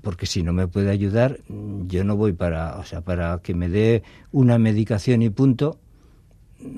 [0.01, 1.39] porque si no me puede ayudar,
[1.87, 5.79] yo no voy para, o sea, para que me dé una medicación y punto,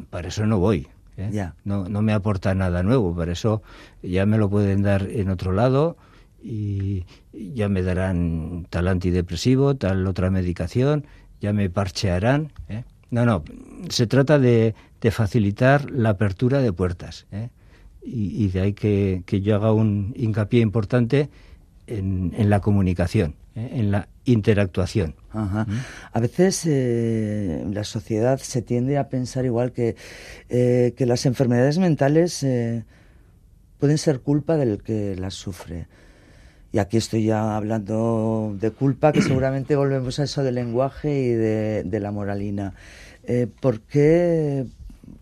[0.10, 0.88] para eso no voy.
[1.18, 1.50] ¿eh?
[1.66, 3.62] No, no me aporta nada nuevo, para eso
[4.02, 5.98] ya me lo pueden dar en otro lado
[6.42, 11.06] y ya me darán tal antidepresivo, tal otra medicación,
[11.40, 12.52] ya me parchearán.
[12.70, 12.84] ¿eh?
[13.10, 13.44] No, no,
[13.90, 17.28] se trata de, de, facilitar la apertura de puertas.
[17.32, 17.50] ¿eh?
[18.04, 21.30] Y, de ahí que, que, yo haga un hincapié importante
[21.98, 23.70] en, en la comunicación, ¿eh?
[23.74, 25.16] en la interactuación.
[25.32, 25.66] Ajá.
[25.66, 25.80] ¿Mm?
[26.14, 29.96] A veces eh, la sociedad se tiende a pensar igual que,
[30.50, 32.46] eh, que las enfermedades mentales
[33.80, 35.88] pueden ser culpa del que las sufre.
[36.74, 41.30] Y aquí estoy ya hablando de culpa, que seguramente volvemos a eso del lenguaje y
[41.30, 42.74] de, la moralina.
[43.26, 44.66] Eh, ¿por, qué,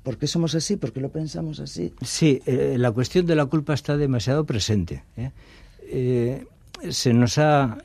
[0.03, 0.75] ¿Por qué somos así?
[0.75, 1.91] ¿Por qué lo pensamos así?
[2.03, 5.03] Sí, eh, la cuestión de la culpa está demasiado presente.
[5.17, 6.45] ¿eh?
[6.89, 7.77] Se nos ha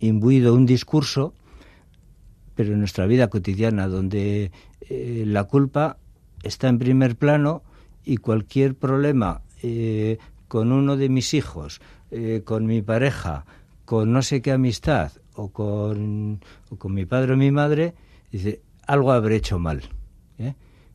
[0.00, 1.34] imbuido un discurso,
[2.54, 4.50] pero en nuestra vida cotidiana, donde
[4.90, 5.98] la culpa
[6.42, 7.62] está en primer plano
[8.04, 9.42] y cualquier problema
[10.48, 13.44] con uno de mis hijos, eh, con mi pareja,
[13.84, 16.40] con no sé qué amistad o con,
[16.78, 17.94] con mi padre o mi madre,
[18.32, 19.82] dice, algo habré hecho mal.
[20.38, 20.54] ¿eh?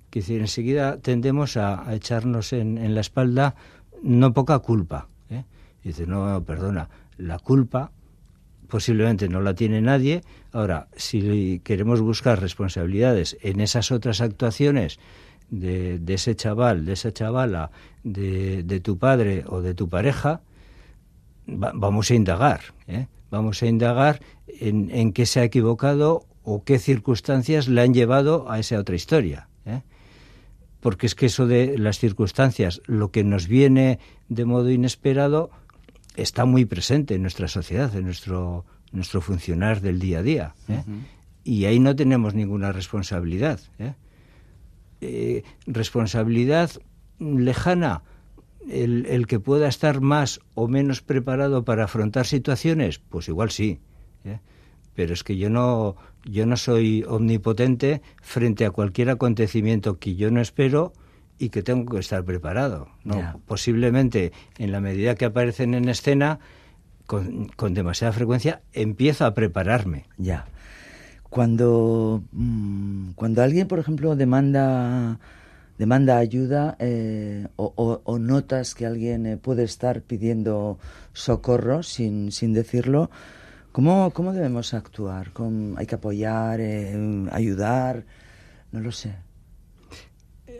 [0.10, 3.56] Que enseguida tendemos a, echarnos en, la espalda
[4.02, 5.08] no poca culpa.
[5.84, 7.92] Dice, no, perdona, la culpa
[8.68, 10.24] posiblemente no la tiene nadie.
[10.52, 15.00] Ahora, si queremos buscar responsabilidades en esas otras actuaciones
[15.52, 17.70] de, de ese chaval, de esa chavala,
[18.04, 20.42] de, de, tu padre o de tu pareja,
[21.46, 23.08] vamos a indagar, ¿eh?
[23.30, 28.50] vamos a indagar en, en, qué se ha equivocado o qué circunstancias le han llevado
[28.50, 29.50] a esa otra historia.
[29.66, 29.82] ¿eh?
[30.80, 35.52] Porque es que eso de las circunstancias, lo que nos viene de modo inesperado,
[36.16, 40.56] está muy presente en nuestra sociedad, en nuestro, nuestro funcionar del día a día.
[40.68, 40.84] ¿eh?
[41.44, 43.60] Y ahí no tenemos ninguna responsabilidad.
[45.66, 46.72] responsabilidad
[47.20, 48.04] lejana,
[48.70, 53.80] el, que pueda estar más o menos preparado para afrontar situaciones, pues igual sí.
[54.24, 54.40] ¿eh?
[54.96, 60.32] Pero es que yo no, yo no soy omnipotente frente a cualquier acontecimiento que yo
[60.32, 60.94] no espero
[61.38, 62.90] y que tengo que estar preparado.
[63.04, 66.40] No, posiblemente en la medida que aparecen en escena
[67.06, 70.06] con, con demasiada frecuencia empiezo a prepararme.
[70.18, 70.46] Ya.
[71.30, 75.20] Cuando, mm, cuando alguien, por ejemplo, demanda
[75.78, 80.80] demanda ayuda eh, o, notas que alguien eh, puede estar pidiendo
[81.14, 83.10] socorro sin, sin decirlo,
[83.72, 85.32] ¿cómo, ¿cómo debemos actuar?
[85.78, 88.06] ¿Hay que apoyar, eh, ayudar?
[88.72, 89.16] No lo sé.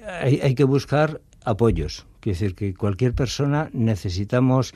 [0.08, 2.06] Hay, hay, que buscar apoyos.
[2.20, 4.74] Quiere decir que cualquier persona necesitamos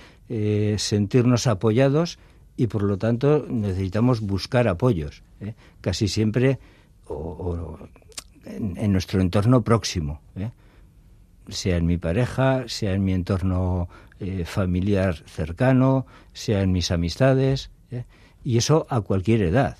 [0.77, 2.19] sentirnos apoyados
[2.57, 5.23] y por lo tanto necesitamos buscar apoyos.
[5.81, 6.59] Casi siempre
[7.05, 7.77] o
[8.45, 10.51] en, nuestro entorno próximo, ¿eh?
[11.49, 17.71] sea en mi pareja, sea en mi entorno eh, familiar cercano, sea en mis amistades,
[17.91, 18.03] ¿eh?
[18.43, 19.77] y eso a cualquier edad.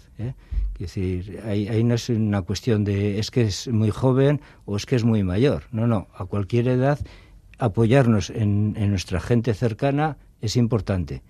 [0.80, 4.86] Es decir, ahí, no es una cuestión de es que es muy joven o es
[4.86, 5.64] que es muy mayor.
[5.72, 7.00] No, no, a cualquier edad
[7.58, 11.24] apoyarnos en, nuestra gente cercana es importante.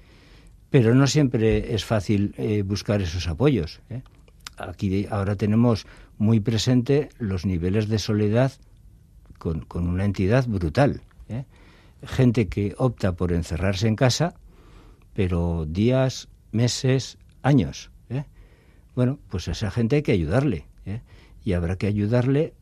[0.69, 3.79] Pero no siempre es fácil buscar esos apoyos.
[4.57, 5.85] Aquí ahora tenemos
[6.17, 8.51] muy presente los niveles de soledad
[9.37, 11.01] con, una entidad brutal.
[11.29, 11.45] ¿eh?
[12.03, 14.35] Gente que opta por encerrarse en casa,
[15.13, 17.91] pero días, meses, años.
[18.97, 20.65] Bueno, pues a esa gente hay que ayudarle.
[20.87, 21.01] ¿eh?
[21.43, 22.55] Y habrá que ayudarle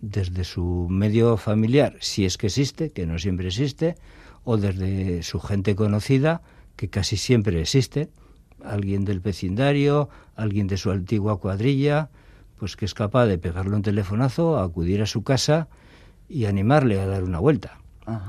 [0.00, 3.94] desde su medio familiar, si es que existe, que no siempre existe,
[4.42, 6.40] o desde su gente conocida,
[6.76, 8.08] que casi siempre existe,
[8.64, 12.08] alguien del vecindario, alguien de su antigua cuadrilla,
[12.58, 15.68] pues que es capaz de pegarle un telefonazo, acudir a su casa
[16.26, 17.80] y animarle a dar una vuelta.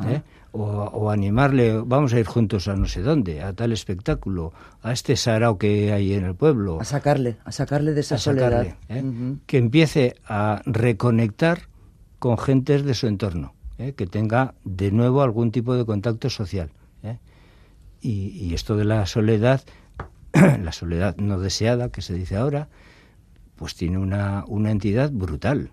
[0.06, 0.22] ¿eh?
[0.52, 5.16] O, animarle, vamos a ir juntos a no sé dónde, a tal espectáculo, a este
[5.16, 6.80] sarao que hay en el pueblo.
[6.82, 8.66] A sacarle, a sacarle de esa soledad.
[8.90, 9.04] ¿eh?
[9.46, 11.68] Que empiece a reconectar
[12.20, 13.94] con gentes de su entorno, ¿eh?
[13.94, 16.72] que tenga de nuevo algún tipo de contacto social.
[18.00, 19.62] Y, y esto de la soledad,
[20.34, 22.70] la soledad no deseada, que se dice ahora,
[23.56, 25.72] pues tiene una, una entidad brutal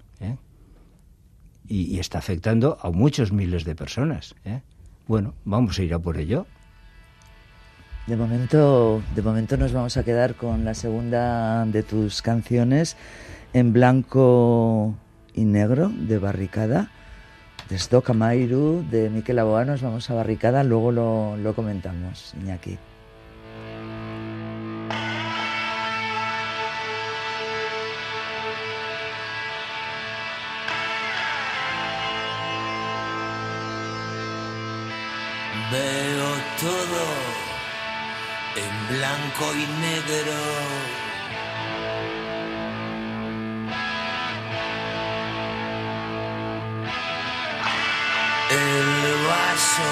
[1.66, 4.34] y, está afectando a muchos miles de personas.
[4.44, 4.60] ¿eh?
[5.06, 6.46] Bueno, vamos a ir a por ello.
[8.06, 12.96] De momento, de momento nos vamos a quedar con la segunda de tus canciones
[13.54, 14.94] en blanco
[15.32, 16.90] y negro de Barricada.
[17.68, 22.76] De Stock Amairu, de Miquel Aboa nos vamos a Barricada, luego lo, lo comentamos, Iñaki.
[39.34, 40.38] Blanco y negro.
[48.50, 49.90] El vaso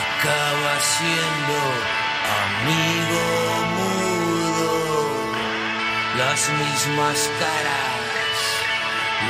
[0.00, 1.56] acaba siendo
[2.52, 3.24] amigo
[3.76, 4.72] mudo,
[6.16, 8.36] las mismas caras,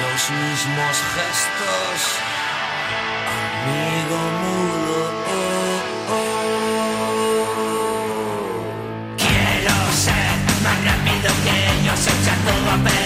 [0.01, 2.01] los mismos gestos,
[3.67, 4.84] amigo mudo.
[12.47, 13.04] Ellos, echar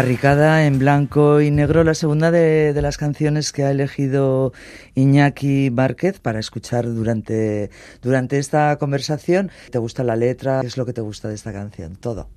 [0.00, 4.54] Barricada en blanco y negro, la segunda de, las canciones que ha elegido
[4.94, 7.70] Iñaki Márquez para escuchar durante,
[8.00, 9.50] durante esta conversación.
[9.70, 10.62] ¿Te gusta la letra?
[10.62, 11.96] ¿Qué es lo que te gusta de esta canción?
[11.96, 12.30] Todo.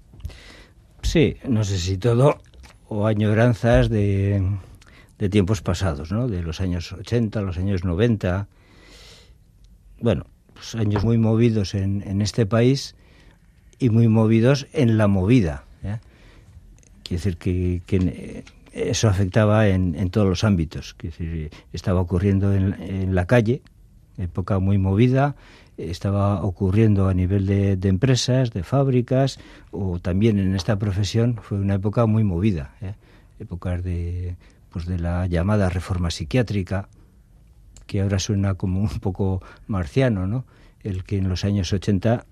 [1.03, 2.41] Sí, no sé si todo
[2.89, 4.45] o añoranzas de,
[5.17, 6.27] de tiempos pasados, ¿no?
[6.27, 8.45] De los años 80, los años 90.
[10.01, 12.97] Bueno, pues años muy movidos en, en este país
[13.79, 15.63] y muy movidos en la movida.
[17.03, 20.95] Quiere decir que, eh, eso afectaba en, en, todos los ámbitos.
[20.95, 23.61] Quiere decir, estaba ocurriendo en, en, la calle,
[24.17, 25.35] época muy movida,
[25.77, 29.39] estaba ocurriendo a nivel de, de, empresas, de fábricas,
[29.71, 32.75] o también en esta profesión fue una época muy movida.
[32.81, 32.95] ¿eh?
[33.39, 34.35] Épocas de,
[34.69, 36.89] pues de la llamada reforma psiquiátrica,
[37.85, 40.45] que ahora suena como un poco marciano, ¿no?
[40.83, 42.25] El que en los años 80,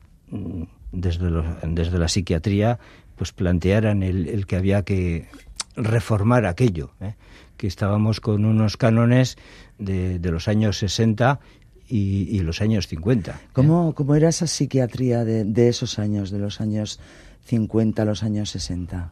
[0.91, 2.79] desde, los, desde la psiquiatría,
[3.15, 5.27] pues plantearan el, el que había que
[5.75, 7.15] reformar aquello, ¿eh?
[7.57, 9.37] que estábamos con unos cánones
[9.77, 11.39] de, de los años 60
[11.87, 13.39] y, y, los años 50.
[13.53, 13.93] ¿Cómo, ¿eh?
[13.95, 16.99] ¿Cómo, era esa psiquiatría de, de, esos años, de los años
[17.45, 19.11] 50 a los años 60?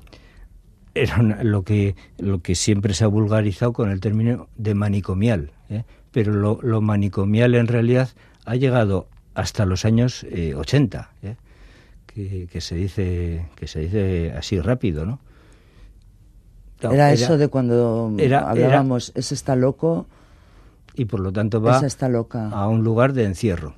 [0.96, 5.52] Era una, lo, que, lo que siempre se ha vulgarizado con el término de manicomial,
[5.70, 5.84] ¿eh?
[6.12, 8.10] pero lo, lo, manicomial en realidad
[8.46, 11.12] ha llegado hasta los años eh, 80.
[12.14, 15.20] Que, que, se dice que se dice así rápido, ¿no?
[16.82, 20.08] no era, era, eso de cuando era, hablábamos, ese está loco
[20.96, 22.50] y por lo tanto va está loca.
[22.50, 23.76] a un lugar de encierro.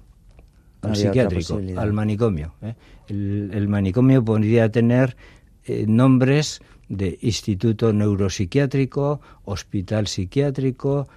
[0.82, 2.54] al psiquiátrico, al manicomio.
[2.62, 2.76] ¿eh?
[3.08, 5.18] El, el manicomio podría tener
[5.66, 11.08] eh, nombres de instituto neuropsiquiátrico, hospital psiquiátrico.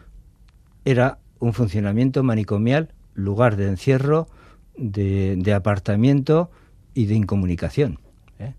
[0.85, 4.29] Era un funcionamiento manicomial, lugar de encierro,
[4.77, 6.51] de, de apartamiento
[6.95, 7.99] y de incomunicación.
[8.39, 8.55] ¿eh?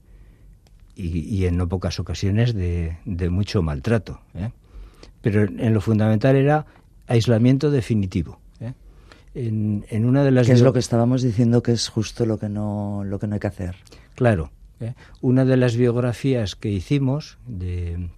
[0.95, 4.21] Y, y en no pocas ocasiones de, de mucho maltrato.
[4.35, 4.51] ¿eh?
[5.21, 6.65] Pero en lo fundamental era
[7.07, 8.39] aislamiento definitivo.
[8.59, 8.73] ¿eh?
[9.33, 12.37] En, en una de las Que es lo que estábamos diciendo que es justo lo
[12.37, 13.75] que no, lo que no hay que hacer.
[14.13, 14.51] Claro.
[15.21, 18.09] Una de las biografías que hicimos, de,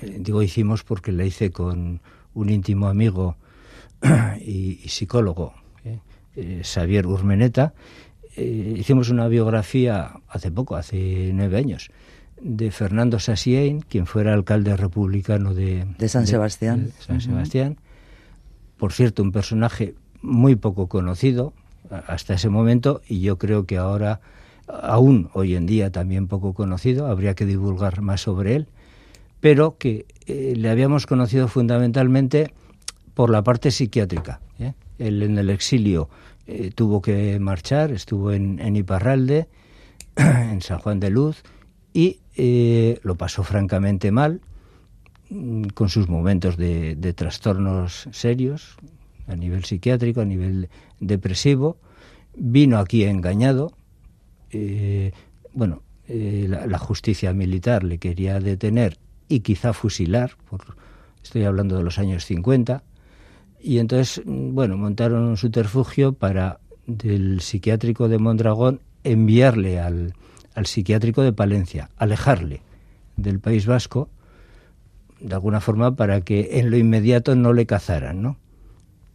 [0.00, 2.00] digo hicimos porque la hice con
[2.32, 3.36] un íntimo amigo
[4.40, 5.52] y, y psicólogo,
[6.62, 7.74] Xavier Urmeneta,
[8.38, 11.90] eh, hicimos una biografía hace poco, hace nueve años,
[12.40, 16.86] de Fernando Sassien, quien fuera alcalde republicano de, De San Sebastián.
[16.86, 17.20] de San.
[17.20, 17.78] Sebastián.
[18.76, 21.52] Por cierto, un personaje muy poco conocido
[22.06, 24.20] hasta ese momento y yo creo que ahora,
[24.68, 28.68] aún hoy en día también poco conocido, habría que divulgar más sobre él,
[29.40, 32.52] pero que eh, le habíamos conocido fundamentalmente
[33.14, 34.40] por la parte psiquiátrica.
[34.60, 34.74] ¿eh?
[35.00, 36.08] Él en el exilio
[36.48, 39.48] eh, tuvo que marchar, estuvo en, en Iparralde,
[40.16, 41.42] en San Juan de Luz,
[41.92, 44.40] y eh, lo pasó francamente mal,
[45.30, 48.76] mm, con sus momentos de, trastornos serios
[49.26, 50.70] a nivel psiquiátrico, a nivel
[51.00, 51.76] depresivo.
[52.34, 53.72] Vino aquí engañado.
[54.50, 55.12] eh,
[55.52, 58.96] bueno, eh, la, la justicia militar le quería detener
[59.28, 60.76] y quizá fusilar, por,
[61.22, 62.82] estoy hablando de los años 50,
[63.62, 70.14] y entonces, mm, bueno, montaron un subterfugio para del psiquiátrico de Mondragón enviarle al,
[70.54, 72.62] al psiquiátrico de Palencia, alejarle
[73.16, 74.08] del País Vasco,
[75.20, 78.36] de alguna forma para que en lo inmediato no le cazaran, ¿no?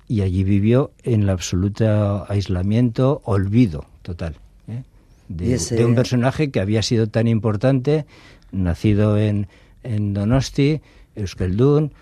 [0.07, 4.35] Y allí vivió en el absoluto aislamiento, olvido total,
[4.67, 4.83] ¿eh?
[5.29, 8.05] de, Y ese- de un personaje que había sido tan importante,
[8.51, 9.47] nacido en,
[9.83, 10.81] en Donosti,
[11.15, 11.93] Euskeldun,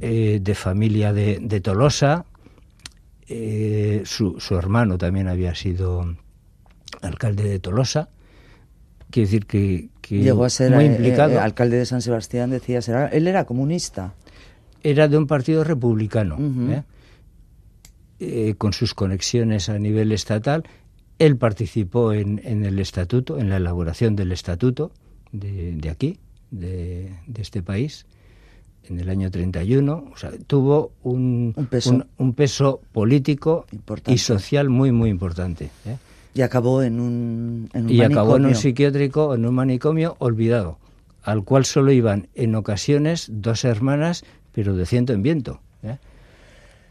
[0.00, 2.24] eh, de familia de, de Tolosa,
[3.28, 6.16] eh, su, su hermano también había sido
[7.02, 8.08] alcalde de Tolosa,
[9.10, 11.32] quiere decir que, que Llegó a ser muy eh, implicado.
[11.34, 14.14] eh, alcalde de San Sebastián, decías, era, él era comunista.
[14.82, 16.36] era de un partido republicano.
[18.22, 20.64] Eh, con sus conexiones a nivel estatal.
[21.18, 24.92] Él participó en, en el estatuto, en la elaboración del estatuto
[25.32, 26.18] de, de aquí,
[26.50, 28.04] de, de este país,
[28.90, 30.04] en el año 31.
[30.12, 31.90] O sea, tuvo un, Un peso.
[31.90, 34.12] un- un peso político Importante.
[34.12, 35.70] y social muy, muy importante.
[35.86, 35.96] ¿eh?
[36.34, 40.78] Y acabó en un, en un y acabó en un psiquiátrico, en un manicomio olvidado,
[41.22, 45.60] al cual solo iban en ocasiones dos hermanas, pero de ciento en viento.
[45.82, 45.96] ¿eh?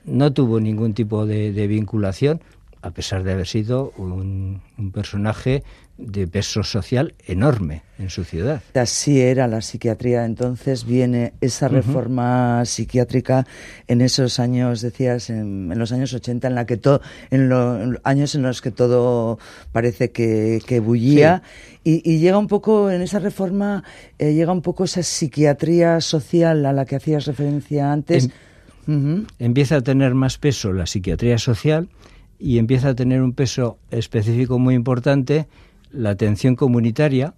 [0.06, 2.42] No tuvo ningún tipo de, de vinculación,
[2.82, 5.64] a pesar de haber sido un, un personaje
[5.98, 8.62] de peso social enorme en su ciudad.
[8.74, 10.24] Así era la psiquiatría.
[10.24, 13.46] Entonces viene esa reforma psiquiátrica
[13.88, 17.02] en esos años, decías, en, en los años 80, en, la que to-
[17.32, 19.40] en, lo- en los años en los que todo
[19.74, 21.44] parece que, que bullía.
[21.84, 23.84] Y, y llega un poco, en esa reforma,
[24.20, 28.30] eh, llega un poco esa psiquiatría social a la que hacías referencia antes.
[28.88, 29.26] Ujú.
[29.38, 31.90] empieza a tener más peso la psiquiatría social
[32.40, 35.48] y empieza a tener un peso específico muy importante
[35.92, 37.34] la atención comunitaria,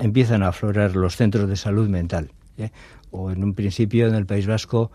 [0.00, 2.32] empiezan a aflorar los centros de salud mental.
[2.58, 2.70] ¿eh?
[3.10, 4.90] O en un principio en el País Vasco,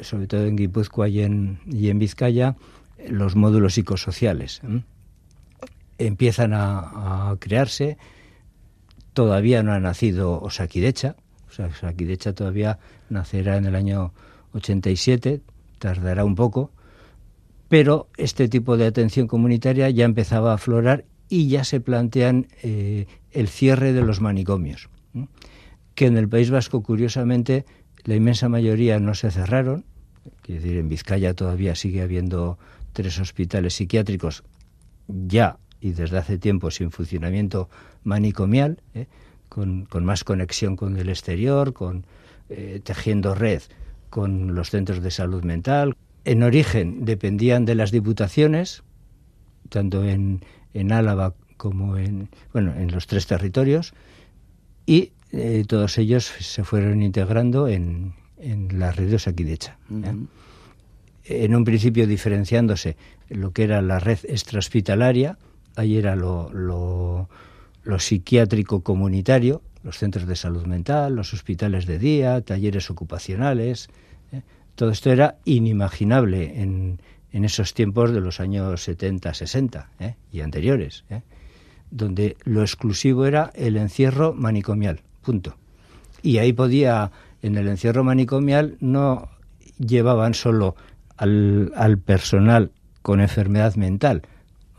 [0.00, 2.56] sobre todo en Guipúzcoa y en, y en Vizcaya,
[3.08, 4.62] los módulos psicosociales.
[5.98, 7.98] Empiezan a, a crearse,
[9.12, 11.16] todavía no ha nacido Osakidecha,
[11.48, 12.78] o sea, Osakidecha todavía
[13.10, 14.12] nacerá en el año
[14.54, 15.40] 87,
[15.78, 16.72] tardará un poco,
[17.68, 23.06] pero este tipo de atención comunitaria ya empezaba a aflorar y ya se plantean eh,
[23.32, 24.88] el cierre de los manicomios,
[25.94, 27.64] que en el País Vasco, curiosamente,
[28.04, 29.84] la inmensa mayoría no se cerraron,
[30.42, 32.58] quiero decir, en Vizcaya todavía sigue habiendo
[32.92, 34.44] tres hospitales psiquiátricos
[35.08, 37.68] ya y desde hace tiempo sin funcionamiento
[38.04, 39.06] manicomial, ¿eh?
[39.48, 42.06] con, con más conexión con el exterior, con
[42.48, 43.62] eh, tejiendo red
[44.10, 45.96] con los centros de salud mental.
[46.24, 48.82] En origen dependían de las diputaciones,
[49.68, 50.40] tanto en,
[50.72, 53.94] en Álava como en, bueno, en los tres territorios,
[54.86, 59.72] y eh, todos ellos se fueron integrando en, en la red de.
[59.90, 59.94] ¿eh?
[59.94, 60.28] Ujú.
[61.24, 62.96] en un principio diferenciándose
[63.28, 65.38] lo que era la red extrahospitalaria,
[65.76, 67.28] ahí era lo, lo,
[67.82, 73.88] lo psiquiátrico comunitario, los centros de salud mental, los hospitales de día, talleres ocupacionales.
[74.32, 74.42] ¿eh?
[74.74, 77.00] Todo esto era inimaginable en,
[77.34, 80.14] en esos tiempos de los años 70, 60 ¿eh?
[80.30, 81.22] y anteriores, ¿eh?
[81.90, 85.56] donde lo exclusivo era el encierro manicomial, punto.
[86.22, 87.10] Y ahí podía,
[87.42, 89.28] en el encierro manicomial, no
[89.78, 90.76] llevaban solo
[91.16, 92.70] al, al personal
[93.02, 94.22] con enfermedad mental,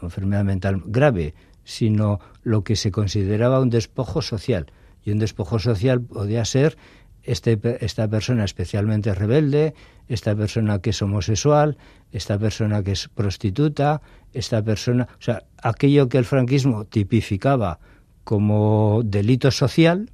[0.01, 1.33] enfermedad mental grave,
[1.65, 4.67] sino lo que se consideraba un despojo social.
[5.03, 6.77] Y un despojo social podía ser
[7.25, 9.73] este, esta persona especialmente rebelde,
[10.07, 11.77] esta persona que es homosexual,
[12.11, 14.01] esta persona que es prostituta,
[14.33, 17.79] esta persona, o sea, aquello que el franquismo tipificaba
[18.23, 20.09] como delito social,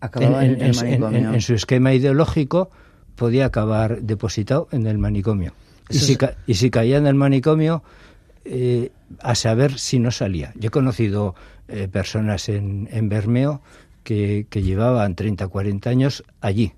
[0.00, 1.34] Acababa en, en- el en- manicomio.
[1.34, 2.70] en- su esquema ideológico
[3.16, 5.52] podía acabar depositado en el manicomio.
[5.90, 6.16] Y si,
[6.46, 7.82] y si caía en el manicomio,
[8.44, 10.52] eh, a saber si no salía.
[10.54, 11.34] Yo he conocido
[11.68, 13.60] eh, personas en, en Bermeo
[14.02, 16.72] que, que llevaban 30, 40 años allí,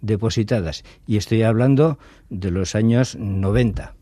[0.00, 0.84] depositadas.
[1.06, 1.98] Y estoy hablando
[2.30, 3.94] de los años 90.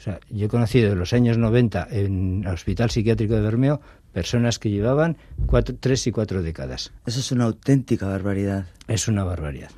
[0.00, 3.82] O sea, yo he conocido en los años 90 en el Hospital Psiquiátrico de Bermeo
[4.12, 6.92] personas que llevaban cuatro, tres y cuatro décadas.
[7.06, 8.66] Eso es una auténtica barbaridad.
[8.88, 9.70] Es una barbaridad.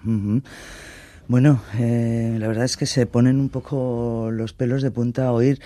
[1.28, 5.32] Bueno, eh, la verdad es que se ponen un poco los pelos de punta a
[5.32, 5.60] oír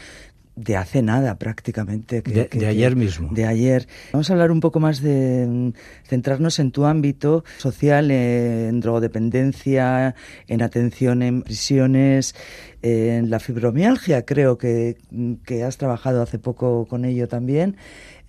[0.57, 2.23] de hace nada prácticamente.
[2.23, 3.29] que- De- que- de que- ayer mismo.
[3.33, 3.87] De ayer.
[4.13, 5.73] Vamos a hablar un poco más de
[6.09, 10.15] centrarnos en tu ámbito social, eh, en drogodependencia,
[10.49, 12.35] en atención en prisiones,
[12.83, 14.97] eh, en la fibromialgia, creo que,
[15.45, 17.77] que has trabajado hace poco con ello también,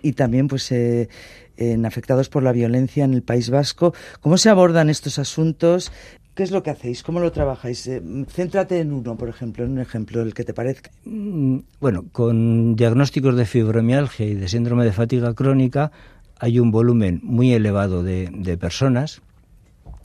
[0.02, 1.08] y también pues eh,
[1.56, 3.94] en afectados por la violencia en el País Vasco.
[4.20, 5.90] ¿Cómo se abordan estos asuntos?
[6.38, 7.02] ¿Qué es lo que hacéis?
[7.02, 7.84] ¿Cómo lo trabajáis?
[7.88, 10.92] Eh, céntrate en uno, por ejemplo, en un ejemplo, el que te parezca.
[11.04, 15.90] Mm, Bueno, con diagnósticos de fibromialgia y de síndrome de fatiga crónica
[16.38, 19.20] hay un volumen muy elevado de, personas,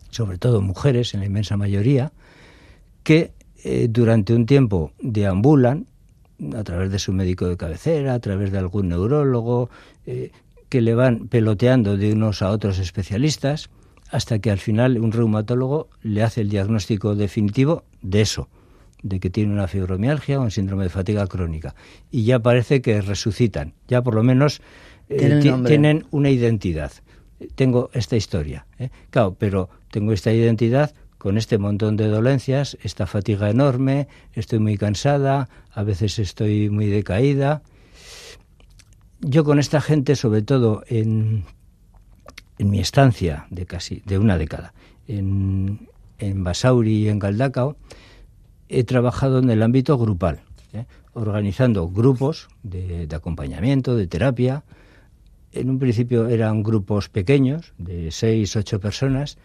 [0.09, 2.11] sobre todo mujeres en la inmensa mayoría,
[3.03, 3.31] que
[3.63, 5.85] eh, durante un tiempo deambulan
[6.57, 9.69] a través de su médico de cabecera, a través de algún neurólogo,
[10.07, 10.31] eh,
[10.67, 13.69] que le van peloteando de unos a otros especialistas,
[14.13, 18.47] hasta que al final un reumatólogo le hace el diagnóstico definitivo de eso,
[19.01, 21.73] de que tiene una fibromialgia o un síndrome de fatiga crónica.
[22.11, 24.61] Y ya parece que resucitan, ya por lo menos
[25.09, 26.91] eh, Tienen una identidad.
[27.55, 28.91] Tengo esta historia, ¿eh?
[29.09, 34.77] claro, pero tengo esta identidad con este montón de dolencias, esta fatiga enorme, estoy muy
[34.77, 37.63] cansada, a veces estoy muy decaída.
[39.21, 41.45] Yo con esta gente, sobre todo en,
[42.57, 44.73] en mi estancia de casi de una década
[45.07, 45.87] en,
[46.19, 47.75] en Basauri y en Galdacao,
[48.69, 50.41] he trabajado en el ámbito grupal,
[50.73, 50.85] ¿eh?
[51.13, 54.63] organizando grupos de, acompañamiento, de terapia.
[55.51, 59.37] En un principio eran grupos pequeños, de seis, ocho personas,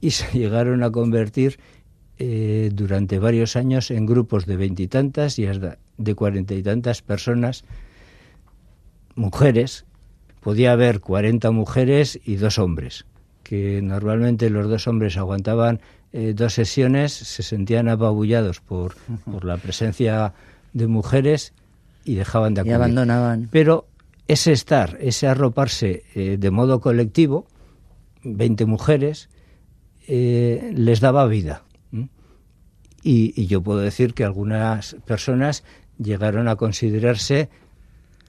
[0.00, 1.58] y se llegaron a convertir
[2.18, 7.64] eh, durante varios años en grupos de veintitantas y hasta de cuarenta y tantas personas,
[9.14, 9.84] mujeres.
[10.42, 13.06] Podía haber 40 mujeres y dos hombres,
[13.44, 15.80] que normalmente los dos hombres aguantaban
[16.12, 18.96] eh, dos sesiones, se sentían apabullados por,
[19.30, 20.34] por la presencia
[20.72, 21.54] de mujeres
[22.04, 22.74] y dejaban de Y acudir.
[22.74, 23.48] abandonaban.
[23.52, 23.86] Pero
[24.26, 27.46] ese estar, ese arroparse eh, de modo colectivo,
[28.24, 29.28] 20 mujeres,
[30.08, 31.62] eh, les daba vida.
[33.04, 35.64] Y, y yo puedo decir que algunas personas
[35.98, 37.48] llegaron a considerarse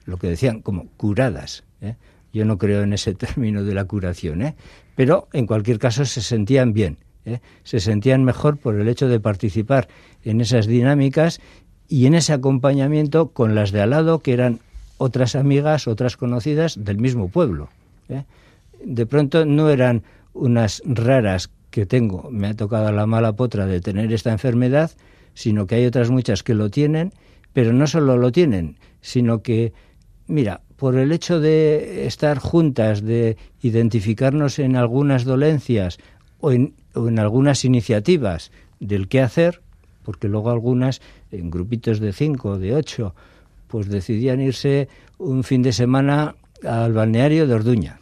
[0.04, 1.64] lo que decían como curadas.
[1.80, 1.94] ¿Eh?
[2.32, 4.54] Yo no creo en ese término de la curación, ¿eh?
[4.96, 7.40] pero en cualquier caso se sentían bien, ¿eh?
[7.62, 9.88] se sentían mejor por el hecho de participar
[10.24, 11.40] en esas dinámicas
[11.88, 14.60] y en ese acompañamiento con las de al lado que eran
[14.98, 17.68] otras amigas, otras conocidas del mismo pueblo.
[18.08, 18.24] ¿eh?
[18.84, 20.02] De pronto no eran
[20.32, 24.92] unas raras que tengo, me ha tocado la mala potra de tener esta enfermedad,
[25.34, 27.12] sino que hay otras muchas que lo tienen,
[27.52, 29.72] pero no solo lo tienen, sino que,
[30.26, 35.98] mira, por el hecho de estar juntas, de identificarnos en algunas dolencias
[36.40, 36.74] o en,
[37.18, 38.50] algunas iniciativas
[38.80, 39.60] del qué hacer,
[40.02, 41.00] porque luego algunas,
[41.30, 43.14] en grupitos de cinco de ocho,
[43.68, 48.00] pues decidían irse un fin de semana al balneario de Orduña,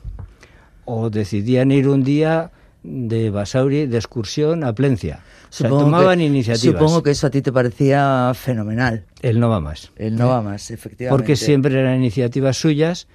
[0.84, 2.50] o decidían ir un día
[2.82, 5.20] de Basauri de excursión a Plencia.
[5.50, 6.80] O sea, tomaban que, iniciativas.
[6.80, 9.04] Supongo que eso a ti te parecía fenomenal.
[9.20, 9.92] Él no va más.
[9.96, 11.16] El no va más, efectivamente.
[11.16, 13.06] Porque siempre eran iniciativas suyas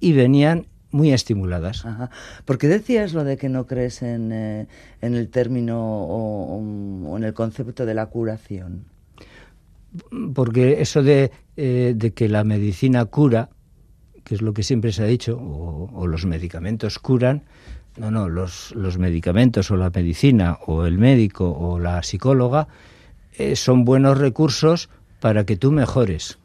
[0.00, 1.84] y venían muy estimuladas.
[1.84, 2.10] Ajá.
[2.44, 4.66] ¿Por qué decías lo de que no crees en, eh,
[5.02, 6.58] en el término o,
[7.06, 8.86] o en el concepto de la curación?
[10.34, 13.50] Porque eso de, eh, de que la medicina cura,
[14.24, 17.44] que es lo que siempre se ha dicho, o, o los medicamentos curan,
[17.98, 22.68] no, no, los, medicamentos o la medicina o el médico o la psicóloga
[23.36, 24.88] eh, son buenos recursos
[25.20, 26.38] para que tú mejores.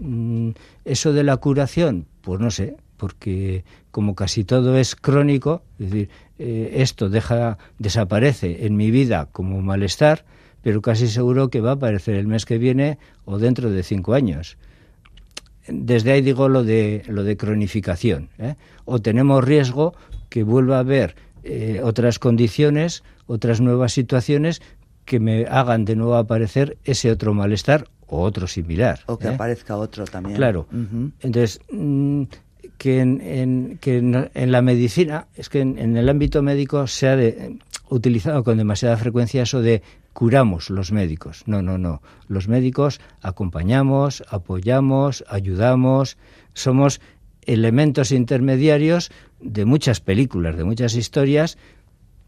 [0.00, 0.50] Mm,
[0.84, 6.10] Eso de la curación, pues no sé, porque como casi todo es crónico, es decir,
[6.38, 10.24] eh, esto deja, desaparece en mi vida como malestar,
[10.62, 14.14] pero casi seguro que va a aparecer el mes que viene o dentro de cinco
[14.14, 14.56] años.
[15.68, 18.30] Desde ahí digo lo de lo de cronificación.
[18.38, 18.54] ¿eh?
[18.86, 19.94] O tenemos riesgo
[20.28, 21.14] que vuelva a haber
[21.44, 24.60] eh, otras condiciones, otras nuevas situaciones
[25.04, 29.00] que me hagan de nuevo aparecer ese otro malestar o otro similar.
[29.06, 29.34] O que ¿eh?
[29.34, 30.36] aparezca otro también.
[30.36, 30.66] Claro.
[31.20, 32.22] Entonces, mm,
[32.76, 36.86] que, en, en- que en, en la medicina, es que en, en el ámbito médico
[36.86, 37.58] se ha de-
[37.90, 41.42] utilizado con demasiada frecuencia eso de curamos los médicos.
[41.46, 42.02] No, no, no.
[42.26, 46.18] Los médicos acompañamos, apoyamos, ayudamos,
[46.54, 47.00] somos
[47.48, 51.56] elementos intermediarios de muchas películas, de muchas historias,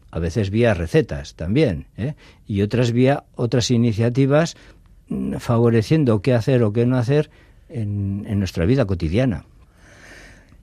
[0.09, 2.15] a veces vía recetas también, ¿eh?
[2.47, 4.57] y otras vía otras iniciativas
[5.07, 7.29] mm, favoreciendo qué hacer o qué no hacer
[7.69, 9.45] en, en nuestra vida cotidiana.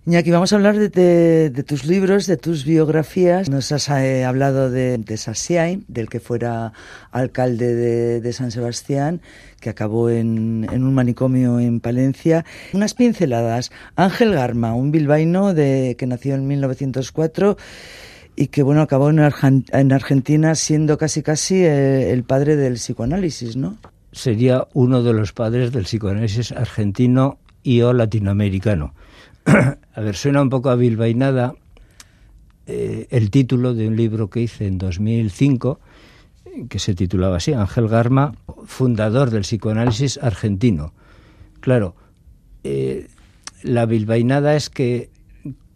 [0.08, 3.50] Iñaki, vamos a hablar de, de- de tus libros, de tus biografías.
[3.50, 5.16] Nos has eh, hablado de, de
[5.86, 6.72] del que fuera
[7.12, 9.20] alcalde de, de San Sebastián,
[9.60, 12.46] que acabó en, en un manicomio en Palencia.
[12.72, 13.70] Unas pinceladas.
[13.96, 17.58] Ángel Garma, un bilbaíno de, que nació en 1904
[18.34, 22.74] y que bueno acabó en, Arjan- en Argentina siendo casi casi eh, el padre del
[22.74, 23.76] psicoanálisis, ¿no?
[24.12, 28.94] Sería uno de los padres del psicoanálisis argentino y o latinoamericano.
[29.94, 31.54] a ver, suena un poco a bilbainada
[32.66, 35.80] eh, el título de un libro que hice en 2005
[36.68, 38.34] que se titulaba así, Ángel Garma,
[38.66, 40.92] fundador del psicoanálisis argentino.
[41.60, 41.94] Claro,
[42.64, 43.08] eh,
[43.62, 45.10] la bilbainada es que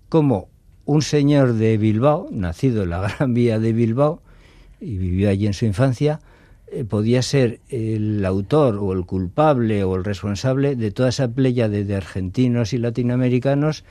[0.09, 0.49] como
[0.85, 4.23] un señor de Bilbao, nacido en la Gran Vía de Bilbao
[4.81, 6.21] y vivió allí en su infancia,
[6.89, 11.97] podía ser el autor o el culpable o el responsable de toda esa pléyade de
[11.97, 13.85] argentinos y latinoamericanos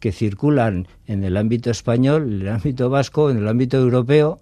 [0.00, 4.40] que circulan en el ámbito español, en el ámbito vasco, en el ámbito europeo,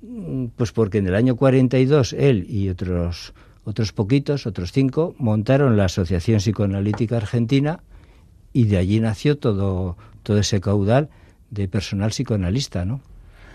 [0.00, 5.76] Mm, pues porque en el año 42 él y otros otros poquitos, otros cinco, montaron
[5.76, 7.80] la Asociación Psicoanalítica Argentina
[8.52, 11.10] y de allí nació todo todo ese caudal
[11.50, 13.00] de personal psicoanalista, ¿no?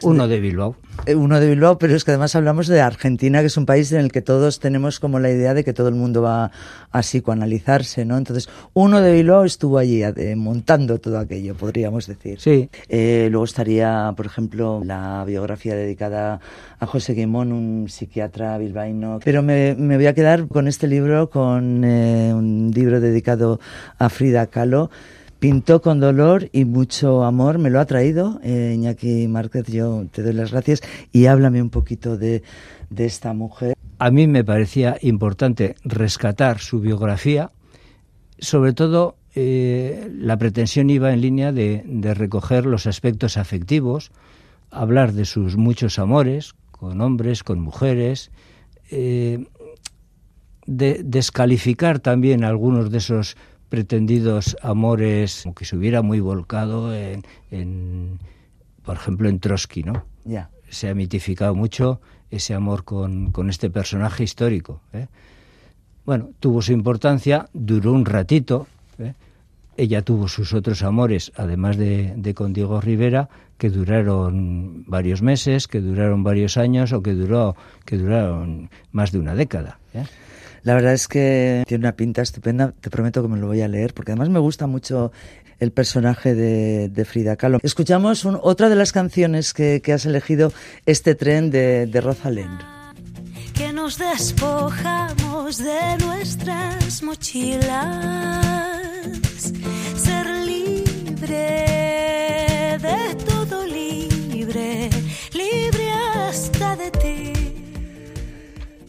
[0.03, 0.75] Uno de Bilbao.
[1.05, 3.91] Eh, Uno de Bilbao, pero es que además hablamos de Argentina, que es un país
[3.91, 6.51] en el que todos tenemos como la idea de que todo el mundo va
[6.91, 8.17] a psicoanalizarse, ¿no?
[8.17, 12.39] Entonces, uno de Bilbao estuvo allí eh, montando todo aquello, podríamos decir.
[12.39, 16.39] Sí, Eh, luego estaría, por ejemplo, la biografía dedicada
[16.79, 19.19] a José Guimón, un psiquiatra bilbaíno.
[19.23, 23.59] Pero me, me voy a quedar con este libro, con eh, un libro dedicado
[23.97, 24.89] a Frida Kahlo.
[25.43, 30.23] Pintó con dolor y mucho amor, me lo ha traído eh, Iñaki Márquez, yo te
[30.23, 30.81] doy las gracias
[31.11, 32.43] y háblame un poquito de,
[32.89, 33.75] de esta mujer.
[33.99, 37.51] a mí me parecía importante rescatar su biografía,
[38.39, 44.13] sobre todo eh, la pretensión iba en línea de, de recoger los aspectos afectivos,
[44.71, 48.31] hablar de sus muchos amores, con hombres, con mujeres,
[48.91, 49.45] eh,
[50.65, 53.35] de descalificar también algunos de esos
[53.73, 58.19] pretendidos amores, como que se hubiera muy volcado en, en,
[58.83, 60.05] por ejemplo, en Trotsky, ¿no?
[60.25, 60.51] Ya.
[60.69, 61.99] se ha mitificado mucho
[62.29, 64.79] ese amor con, con este personaje histórico.
[64.93, 65.07] ¿eh?
[66.05, 68.67] Bueno, tuvo su importancia, duró un ratito.
[68.99, 69.15] ¿eh?
[69.75, 75.67] Ella tuvo sus otros amores, además de, de con Diego Rivera, que duraron varios meses,
[75.67, 77.55] que duraron varios años o que duró
[77.85, 79.79] que duraron más de una década.
[79.95, 80.05] ¿eh?
[80.63, 83.67] La verdad es que tiene una pinta estupenda, te prometo que me lo voy a
[83.67, 85.11] leer, porque además me gusta mucho
[85.59, 87.59] el personaje de, Frida Kahlo.
[87.61, 90.53] Escuchamos otra de las canciones que, has elegido,
[90.85, 92.49] este tren de, de Rosalén.
[93.53, 98.53] que nos despojamos de nuestras mochilas.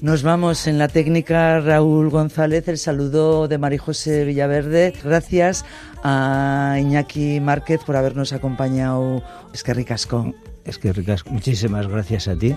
[0.04, 4.92] Nos vamos en la técnica Raúl González, el saludo de María José Villaverde.
[5.02, 5.64] Gracias
[6.02, 9.22] a Iñaki Márquez por habernos acompañado.
[9.54, 10.34] Es que ricasco.
[10.66, 12.54] Es que ricas, muchísimas gracias a ti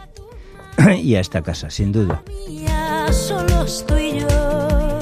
[1.02, 2.22] y a esta casa, sin duda.
[2.50, 5.00] Mía, solos tú y yo,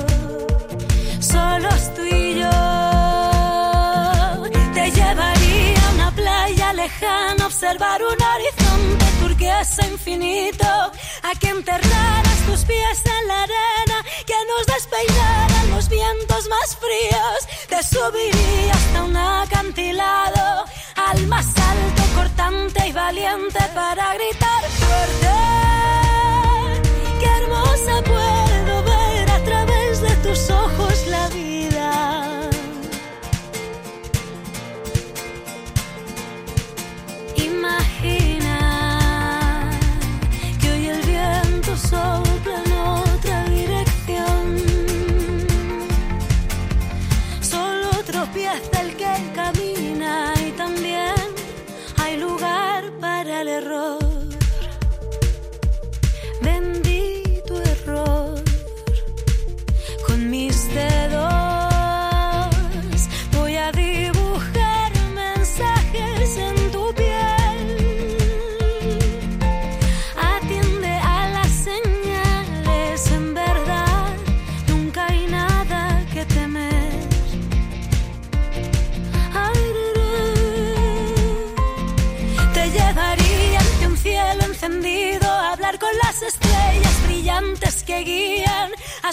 [2.12, 2.50] y yo.
[4.76, 8.65] Te llevaría a una playa lejana, observar un horizonte
[9.66, 16.48] turquesa infinito, a que enterraras tus pies en la arena, que nos despeinaran los vientos
[16.48, 17.68] más fríos.
[17.68, 25.34] Te subiría hasta un acantilado, al más alto, cortante y valiente para gritar fuerte.
[27.20, 29.44] Qué hermosa puedo ver a
[31.04, 31.55] que
[48.48, 49.55] hasta el que.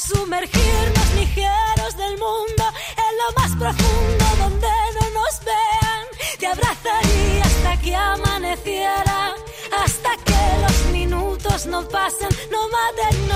[0.03, 2.65] Sumergirnos ligeros del mundo
[2.97, 6.07] en lo más profundo donde no nos vean.
[6.39, 9.35] Te abrazaría hasta que amaneciera,
[9.85, 13.29] hasta que los minutos no pasen, no maten